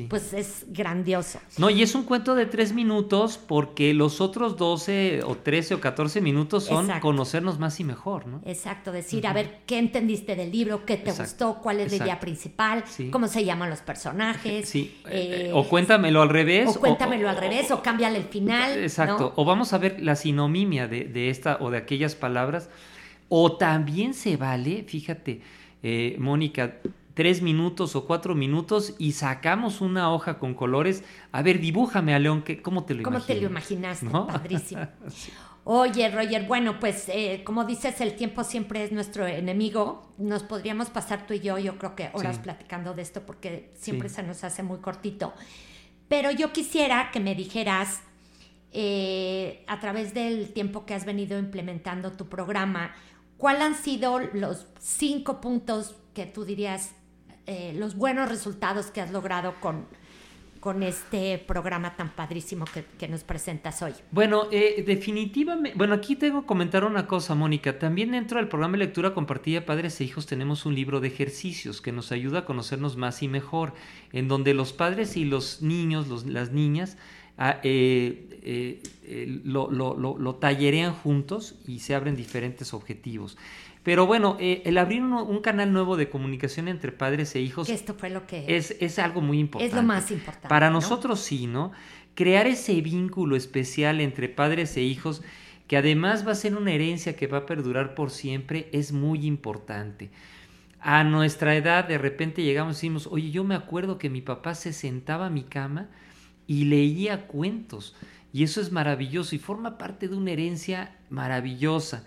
pues 0.08 0.32
es 0.32 0.66
grandioso. 0.68 1.40
No, 1.58 1.70
y 1.70 1.82
es 1.82 1.94
un 1.94 2.04
cuento 2.04 2.34
de 2.34 2.46
tres 2.46 2.72
minutos 2.72 3.38
porque 3.38 3.94
los 3.94 4.20
otros 4.20 4.56
12 4.56 5.22
o 5.24 5.36
13 5.36 5.74
o 5.74 5.80
14 5.80 6.20
minutos 6.20 6.64
son 6.64 6.88
conocernos 7.00 7.58
más 7.58 7.78
y 7.80 7.84
mejor, 7.84 8.26
¿no? 8.26 8.40
Exacto, 8.44 8.92
decir, 8.92 9.26
a 9.26 9.32
ver, 9.32 9.60
¿qué 9.66 9.78
entendiste 9.78 10.36
del 10.36 10.50
libro? 10.50 10.84
¿Qué 10.84 10.96
te 10.96 11.12
gustó? 11.12 11.58
¿Cuál 11.62 11.80
es 11.80 11.90
la 11.90 12.04
idea 12.04 12.20
principal? 12.20 12.84
¿Cómo 13.10 13.28
se 13.28 13.44
llaman 13.44 13.70
los 13.70 13.80
personajes? 13.80 14.68
Sí, 14.68 15.00
eh, 15.06 15.48
eh, 15.48 15.50
o 15.52 15.68
cuéntamelo 15.68 16.22
al 16.22 16.28
revés. 16.28 16.68
O 16.68 16.80
cuéntamelo 16.80 17.28
al 17.28 17.36
revés, 17.36 17.70
o, 17.70 17.82
cámbiale 17.82 18.18
el 18.18 18.24
final. 18.24 18.78
Exacto, 18.78 19.32
o 19.36 19.44
vamos 19.44 19.72
a 19.72 19.78
ver 19.78 20.00
la 20.00 20.16
sinomimia 20.16 20.88
de, 20.88 21.30
esta 21.30 21.58
o 21.60 21.70
de 21.70 21.78
aquellas 21.78 22.14
palabras. 22.14 22.68
O 23.28 23.56
también 23.56 24.14
se 24.14 24.36
vale, 24.36 24.84
fíjate, 24.86 25.40
eh, 25.82 26.16
Mónica, 26.18 26.78
tres 27.20 27.42
minutos 27.42 27.96
o 27.96 28.06
cuatro 28.06 28.34
minutos 28.34 28.94
y 28.96 29.12
sacamos 29.12 29.82
una 29.82 30.10
hoja 30.10 30.38
con 30.38 30.54
colores. 30.54 31.04
A 31.32 31.42
ver, 31.42 31.60
dibújame 31.60 32.14
a 32.14 32.18
León, 32.18 32.42
¿cómo 32.62 32.84
te 32.84 32.94
lo 32.94 33.02
¿Cómo 33.02 33.20
te 33.20 33.38
lo 33.38 33.48
imaginaste? 33.48 34.08
Padrísimo. 34.08 34.88
Oye, 35.64 36.10
Roger, 36.10 36.46
bueno, 36.46 36.80
pues 36.80 37.10
eh, 37.10 37.42
como 37.44 37.66
dices, 37.66 38.00
el 38.00 38.16
tiempo 38.16 38.42
siempre 38.42 38.84
es 38.84 38.92
nuestro 38.92 39.26
enemigo. 39.26 40.14
Nos 40.16 40.44
podríamos 40.44 40.88
pasar 40.88 41.26
tú 41.26 41.34
y 41.34 41.40
yo, 41.40 41.58
yo 41.58 41.76
creo 41.76 41.94
que 41.94 42.08
horas 42.14 42.38
platicando 42.38 42.94
de 42.94 43.02
esto 43.02 43.20
porque 43.26 43.70
siempre 43.74 44.08
se 44.08 44.22
nos 44.22 44.42
hace 44.42 44.62
muy 44.62 44.78
cortito. 44.78 45.34
Pero 46.08 46.30
yo 46.30 46.54
quisiera 46.54 47.10
que 47.10 47.20
me 47.20 47.34
dijeras, 47.34 48.00
eh, 48.72 49.62
a 49.66 49.78
través 49.78 50.14
del 50.14 50.54
tiempo 50.54 50.86
que 50.86 50.94
has 50.94 51.04
venido 51.04 51.38
implementando 51.38 52.12
tu 52.12 52.30
programa, 52.30 52.94
¿cuáles 53.36 53.60
han 53.60 53.74
sido 53.74 54.20
los 54.32 54.68
cinco 54.78 55.42
puntos 55.42 55.96
que 56.14 56.24
tú 56.24 56.46
dirías 56.46 56.94
eh, 57.52 57.72
los 57.74 57.96
buenos 57.96 58.28
resultados 58.28 58.92
que 58.92 59.00
has 59.00 59.10
logrado 59.10 59.56
con, 59.58 59.84
con 60.60 60.84
este 60.84 61.36
programa 61.36 61.96
tan 61.96 62.10
padrísimo 62.10 62.64
que, 62.96 63.08
nos 63.08 63.24
presentas 63.24 63.82
hoy. 63.82 63.92
Bueno, 64.12 64.46
eh, 64.52 64.84
definitivamente, 64.86 65.76
bueno, 65.76 65.94
aquí 65.94 66.14
tengo 66.14 66.42
que 66.42 66.46
comentar 66.46 66.84
una 66.84 67.08
cosa, 67.08 67.34
Mónica. 67.34 67.76
También 67.76 68.12
dentro 68.12 68.38
del 68.38 68.46
programa 68.46 68.74
de 68.74 68.84
lectura 68.84 69.14
compartida 69.14 69.66
Padres 69.66 70.00
e 70.00 70.04
Hijos 70.04 70.26
tenemos 70.26 70.64
un 70.64 70.76
libro 70.76 71.00
de 71.00 71.08
ejercicios 71.08 71.80
que 71.80 71.90
nos 71.90 72.12
ayuda 72.12 72.38
a 72.38 72.44
conocernos 72.44 72.96
más 72.96 73.20
y 73.24 73.26
mejor, 73.26 73.74
en 74.12 74.28
donde 74.28 74.54
los 74.54 74.72
padres 74.72 75.16
y 75.16 75.24
los 75.24 75.60
niños, 75.60 76.06
las 76.26 76.52
niñas, 76.52 76.98
ah, 77.36 77.58
eh, 77.64 78.80
lo, 79.42 79.72
lo, 79.72 79.96
lo 79.96 80.34
tallerean 80.36 80.94
juntos 80.94 81.56
y 81.66 81.80
se 81.80 81.96
abren 81.96 82.14
diferentes 82.14 82.72
objetivos. 82.74 83.36
Pero 83.82 84.06
bueno, 84.06 84.36
eh, 84.38 84.62
el 84.66 84.76
abrir 84.76 85.02
un, 85.02 85.40
canal 85.40 85.72
nuevo 85.72 85.96
de 85.96 86.10
comunicación 86.10 86.68
entre 86.68 86.92
padres 86.92 87.34
e 87.34 87.40
hijos. 87.40 87.68
esto 87.68 87.94
fue 87.94 88.10
lo 88.10 88.26
que. 88.26 88.44
Es, 88.56 88.76
es 88.80 88.98
algo 88.98 89.22
muy 89.22 89.38
importante. 89.38 89.74
Es 89.74 89.74
lo 89.74 89.86
más 89.86 90.10
importante. 90.10 90.48
Para 90.48 90.70
nosotros 90.70 91.20
sí, 91.20 91.46
¿no? 91.46 91.72
Crear 92.14 92.46
ese 92.46 92.78
vínculo 92.82 93.36
especial 93.36 94.00
entre 94.00 94.28
padres 94.28 94.76
e 94.76 94.82
hijos, 94.82 95.22
que 95.66 95.78
además 95.78 96.26
va 96.26 96.32
a 96.32 96.34
ser 96.34 96.56
una 96.56 96.72
herencia 96.72 97.16
que 97.16 97.26
va 97.26 97.38
a 97.38 97.46
perdurar 97.46 97.94
por 97.94 98.10
siempre, 98.10 98.68
es 98.72 98.92
muy 98.92 99.24
importante. 99.24 100.10
A 100.80 101.04
nuestra 101.04 101.54
edad, 101.56 101.86
de 101.86 101.98
repente 101.98 102.42
llegamos 102.42 102.74
y 102.74 102.76
decimos, 102.76 103.06
oye, 103.06 103.30
yo 103.30 103.44
me 103.44 103.54
acuerdo 103.54 103.98
que 103.98 104.10
mi 104.10 104.20
papá 104.20 104.54
se 104.54 104.72
sentaba 104.72 105.26
a 105.26 105.30
mi 105.30 105.44
cama 105.44 105.88
y 106.46 106.64
leía 106.64 107.26
cuentos. 107.26 107.94
Y 108.32 108.44
eso 108.44 108.60
es 108.60 108.72
maravilloso 108.72 109.34
y 109.34 109.38
forma 109.38 109.78
parte 109.78 110.08
de 110.08 110.16
una 110.16 110.32
herencia 110.32 110.96
maravillosa. 111.08 112.04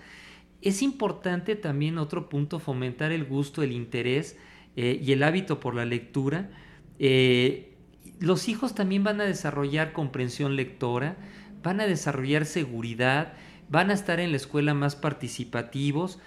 Es 0.64 0.82
importante 0.82 1.58
también 1.58 1.98
otro 1.98 2.30
punto, 2.30 2.58
fomentar 2.58 3.12
el 3.12 3.26
gusto, 3.26 3.64
el 3.64 3.74
interés 3.74 4.38
eh, 4.78 4.98
y 5.04 5.12
el 5.12 5.22
hábito 5.24 5.60
por 5.60 5.76
la 5.76 5.84
lectura. 5.84 6.52
Eh, 7.00 7.74
los 8.22 8.48
hijos 8.48 8.74
también 8.74 9.04
van 9.04 9.20
a 9.20 9.26
desarrollar 9.26 9.92
comprensión 9.92 10.56
lectora, 10.56 11.18
van 11.62 11.82
a 11.82 11.86
desarrollar 11.86 12.46
seguridad, 12.46 13.34
van 13.68 13.92
a 13.92 13.94
estar 13.94 14.22
en 14.22 14.32
la 14.32 14.38
escuela 14.38 14.74
más 14.74 14.96
participativos. 14.96 16.20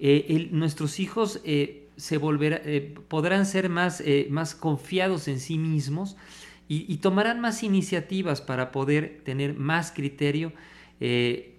Eh, 0.00 0.48
nuestros 0.52 0.98
hijos 0.98 1.42
se 1.96 2.20
podrán 3.08 3.44
ser 3.44 3.68
más, 3.68 4.02
más, 4.30 4.54
confiados 4.54 5.28
en 5.28 5.38
sí 5.38 5.58
mismos 5.58 6.16
y, 6.66 6.90
y, 6.90 6.96
tomarán 6.96 7.40
más 7.40 7.62
iniciativas 7.62 8.40
para 8.40 8.72
poder 8.72 9.20
tener 9.22 9.54
más 9.54 9.92
criterio 9.92 10.54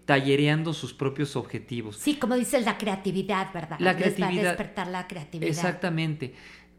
tallereando 0.06 0.74
sus 0.74 0.94
propios 0.94 1.36
objetivos. 1.36 1.98
Sí, 1.98 2.16
como 2.16 2.36
dices, 2.36 2.66
la 2.66 2.78
creatividad, 2.78 3.54
¿verdad? 3.54 3.78
La 3.80 3.96
creatividad. 3.96 4.50
despertar 4.50 4.88
la 4.88 5.08
creatividad. 5.08 5.50
Exactamente. 5.50 6.34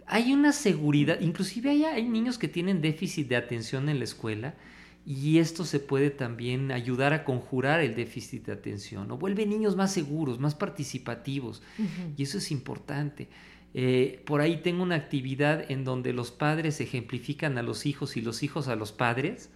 Hay 0.07 0.33
una 0.33 0.53
seguridad, 0.53 1.21
inclusive 1.21 1.71
hay, 1.71 1.85
hay 1.85 2.09
niños 2.09 2.37
que 2.39 2.49
tienen 2.49 2.83
déficit 2.83 3.29
de 3.29 3.37
atención 3.37 3.89
en 3.89 3.99
la 3.99 4.05
escuela 4.05 4.55
y 5.07 5.39
esto 5.39 5.65
se 5.65 5.81
puede 5.81 6.11
también 6.11 6.73
ayudar 6.73 7.13
a 7.13 7.25
conjurar 7.25 7.81
el 7.81 7.95
déficit 7.95 8.47
de 8.47 8.53
atención 8.53 9.11
o 9.11 9.19
vuelve 9.19 9.47
niños 9.47 9.77
más 9.77 9.93
seguros, 9.93 10.39
más 10.39 10.55
participativos 10.55 11.63
y 12.17 12.23
eso 12.23 12.39
es 12.39 12.51
importante. 12.51 13.29
Eh, 13.75 14.23
por 14.25 14.41
ahí 14.41 14.59
tengo 14.63 14.83
una 14.83 14.95
actividad 14.95 15.71
en 15.71 15.85
donde 15.85 16.13
los 16.13 16.31
padres 16.31 16.81
ejemplifican 16.81 17.59
a 17.59 17.63
los 17.63 17.87
hijos 17.87 18.17
y 18.17 18.21
los 18.21 18.43
hijos 18.43 18.69
a 18.69 18.77
los 18.77 18.93
padres 18.93 19.51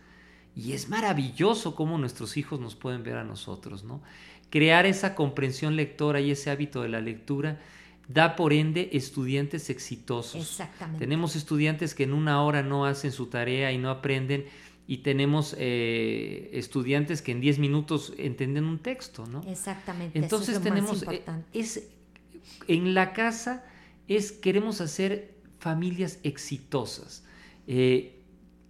y 0.57 0.73
es 0.73 0.89
maravilloso 0.89 1.75
cómo 1.75 1.99
nuestros 1.99 2.37
hijos 2.37 2.61
nos 2.61 2.75
pueden 2.75 3.03
ver 3.03 3.17
a 3.17 3.25
nosotros, 3.25 3.85
¿no? 3.85 4.03
Crear 4.51 4.87
esa 4.87 5.15
comprensión 5.15 5.77
lectora 5.77 6.21
y 6.21 6.31
ese 6.31 6.51
hábito 6.51 6.83
de 6.83 6.89
la 6.89 7.01
lectura 7.01 7.61
da 8.09 8.37
por 8.37 8.53
ende 8.53 8.89
estudiantes 8.93 9.69
exitosos. 9.71 10.41
Exactamente. 10.41 10.99
Tenemos 10.99 11.37
estudiantes 11.37 11.95
que 11.95 12.05
en 12.05 12.15
una 12.15 12.43
hora 12.43 12.63
no 12.63 12.87
hacen 12.87 13.13
su 13.13 13.27
tarea 13.27 13.71
y 13.71 13.79
no 13.79 13.91
aprenden 13.91 14.47
y 14.87 14.99
tenemos 14.99 15.55
eh, 15.59 16.49
estudiantes 16.55 17.21
que 17.21 17.33
en 17.33 17.43
10 17.43 17.59
minutos 17.59 18.15
entienden 18.17 18.65
un 18.65 18.79
texto, 18.79 19.27
¿no? 19.27 19.43
Exactamente. 19.47 20.19
Entonces 20.19 20.57
es 20.57 20.63
tenemos 20.63 21.03
eh, 21.03 21.23
es 21.53 21.89
en 22.67 22.95
la 22.95 23.13
casa 23.13 23.65
es 24.09 24.33
queremos 24.33 24.81
hacer 24.81 25.35
familias 25.59 26.19
exitosas. 26.23 27.25
Eh, 27.67 28.18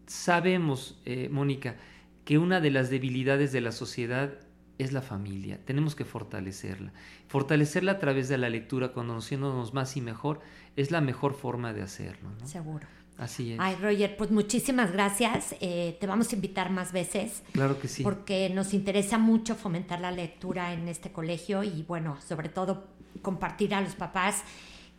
sabemos, 0.09 1.01
eh, 1.05 1.29
Mónica, 1.31 1.77
que 2.25 2.39
una 2.39 2.61
de 2.61 2.71
las 2.71 2.91
debilidades 2.91 3.53
de 3.53 3.61
la 3.61 3.73
sociedad 3.73 4.35
es 4.79 4.93
la 4.93 5.03
familia. 5.03 5.61
Tenemos 5.65 5.95
que 5.95 6.05
fortalecerla. 6.05 6.93
Fortalecerla 7.27 7.93
a 7.93 7.99
través 7.99 8.29
de 8.29 8.39
la 8.39 8.49
lectura, 8.49 8.93
conociéndonos 8.93 9.75
más 9.75 9.97
y 9.97 10.01
mejor, 10.01 10.41
es 10.77 10.91
la 10.91 11.01
mejor 11.01 11.35
forma 11.35 11.73
de 11.73 11.83
hacerlo. 11.83 12.31
Seguro. 12.45 12.87
Así 13.17 13.53
es. 13.53 13.59
Ay, 13.61 13.77
Roger, 13.81 14.17
pues 14.17 14.31
muchísimas 14.31 14.93
gracias. 14.93 15.57
Eh, 15.61 15.97
te 16.01 16.07
vamos 16.07 16.31
a 16.33 16.37
invitar 16.37 16.71
más 16.71 16.93
veces. 16.93 17.43
Claro 17.53 17.81
que 17.81 17.89
sí. 17.89 18.05
Porque 18.05 18.49
nos 18.51 18.73
interesa 18.73 19.19
mucho 19.19 19.57
fomentar 19.57 20.01
la 20.01 20.13
lectura 20.13 20.73
en 20.73 20.87
este 20.87 21.11
colegio 21.11 21.65
y, 21.65 21.83
bueno, 21.83 22.17
sobre 22.21 22.49
todo 22.49 22.87
compartir 23.23 23.75
a 23.75 23.81
los 23.81 23.97
papás 23.97 24.45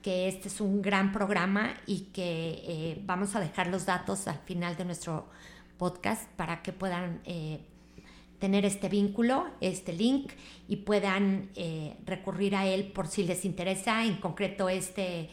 que 0.02 0.28
este 0.28 0.48
es 0.48 0.62
un 0.62 0.82
gran 0.82 1.12
programa 1.12 1.74
y 1.86 2.08
que 2.14 2.62
eh, 2.66 3.02
vamos 3.06 3.36
a 3.36 3.40
dejar 3.40 3.68
los 3.68 3.86
datos 3.86 4.28
al 4.28 4.40
final 4.40 4.78
de 4.78 4.86
nuestro 4.86 5.28
podcast 5.78 6.30
para 6.36 6.62
que 6.62 6.72
puedan 6.72 7.22
eh, 7.26 7.60
tener 8.40 8.66
este 8.66 8.88
vínculo, 8.88 9.48
este 9.60 9.94
link 9.94 10.32
y 10.68 10.78
puedan 10.78 11.50
eh, 11.56 11.96
recurrir 12.06 12.56
a 12.56 12.66
él 12.66 12.86
por 12.86 13.08
si 13.08 13.24
les 13.24 13.44
interesa 13.44 14.06
en 14.06 14.16
concreto 14.18 14.70
este, 14.70 15.30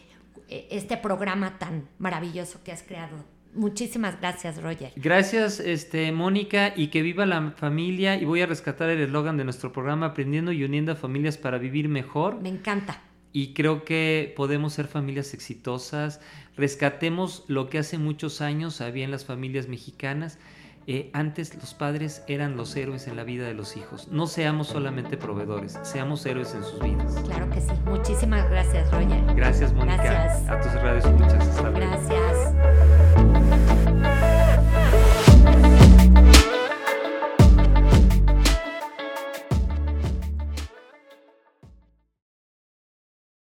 este 0.48 0.96
programa 0.96 1.58
tan 1.58 1.88
maravilloso 1.98 2.62
que 2.64 2.72
has 2.72 2.82
creado. 2.82 3.24
Muchísimas 3.54 4.20
gracias, 4.20 4.60
Roger. 4.60 4.92
Gracias, 4.96 5.60
este, 5.60 6.12
Mónica, 6.12 6.74
y 6.76 6.88
que 6.88 7.00
viva 7.00 7.24
la 7.24 7.52
familia. 7.52 8.16
Y 8.16 8.26
voy 8.26 8.42
a 8.42 8.46
rescatar 8.46 8.90
el 8.90 9.00
eslogan 9.00 9.38
de 9.38 9.44
nuestro 9.44 9.72
programa, 9.72 10.06
Aprendiendo 10.06 10.52
y 10.52 10.62
Uniendo 10.62 10.92
a 10.92 10.96
Familias 10.96 11.38
para 11.38 11.56
Vivir 11.56 11.88
Mejor. 11.88 12.42
Me 12.42 12.50
encanta 12.50 13.00
y 13.36 13.52
creo 13.52 13.84
que 13.84 14.32
podemos 14.34 14.72
ser 14.72 14.86
familias 14.86 15.34
exitosas. 15.34 16.22
Rescatemos 16.56 17.44
lo 17.48 17.68
que 17.68 17.76
hace 17.78 17.98
muchos 17.98 18.40
años 18.40 18.80
había 18.80 19.04
en 19.04 19.10
las 19.10 19.26
familias 19.26 19.68
mexicanas, 19.68 20.38
eh, 20.86 21.10
antes 21.12 21.54
los 21.54 21.74
padres 21.74 22.22
eran 22.28 22.56
los 22.56 22.74
héroes 22.76 23.06
en 23.08 23.16
la 23.16 23.24
vida 23.24 23.46
de 23.46 23.52
los 23.52 23.76
hijos. 23.76 24.08
No 24.08 24.26
seamos 24.26 24.68
solamente 24.68 25.18
proveedores, 25.18 25.78
seamos 25.82 26.24
héroes 26.24 26.54
en 26.54 26.64
sus 26.64 26.80
vidas. 26.80 27.14
Claro 27.26 27.50
que 27.50 27.60
sí. 27.60 27.72
Muchísimas 27.84 28.48
gracias, 28.48 28.90
Roger. 28.90 29.22
Gracias, 29.34 29.74
Mónica. 29.74 30.02
Gracias. 30.02 30.48
A 30.48 30.58
tus 30.58 30.72
redes 30.72 31.04
escuchas. 31.04 31.46
Hasta 31.46 31.70
luego. 31.70 31.78
Gracias. 31.78 32.54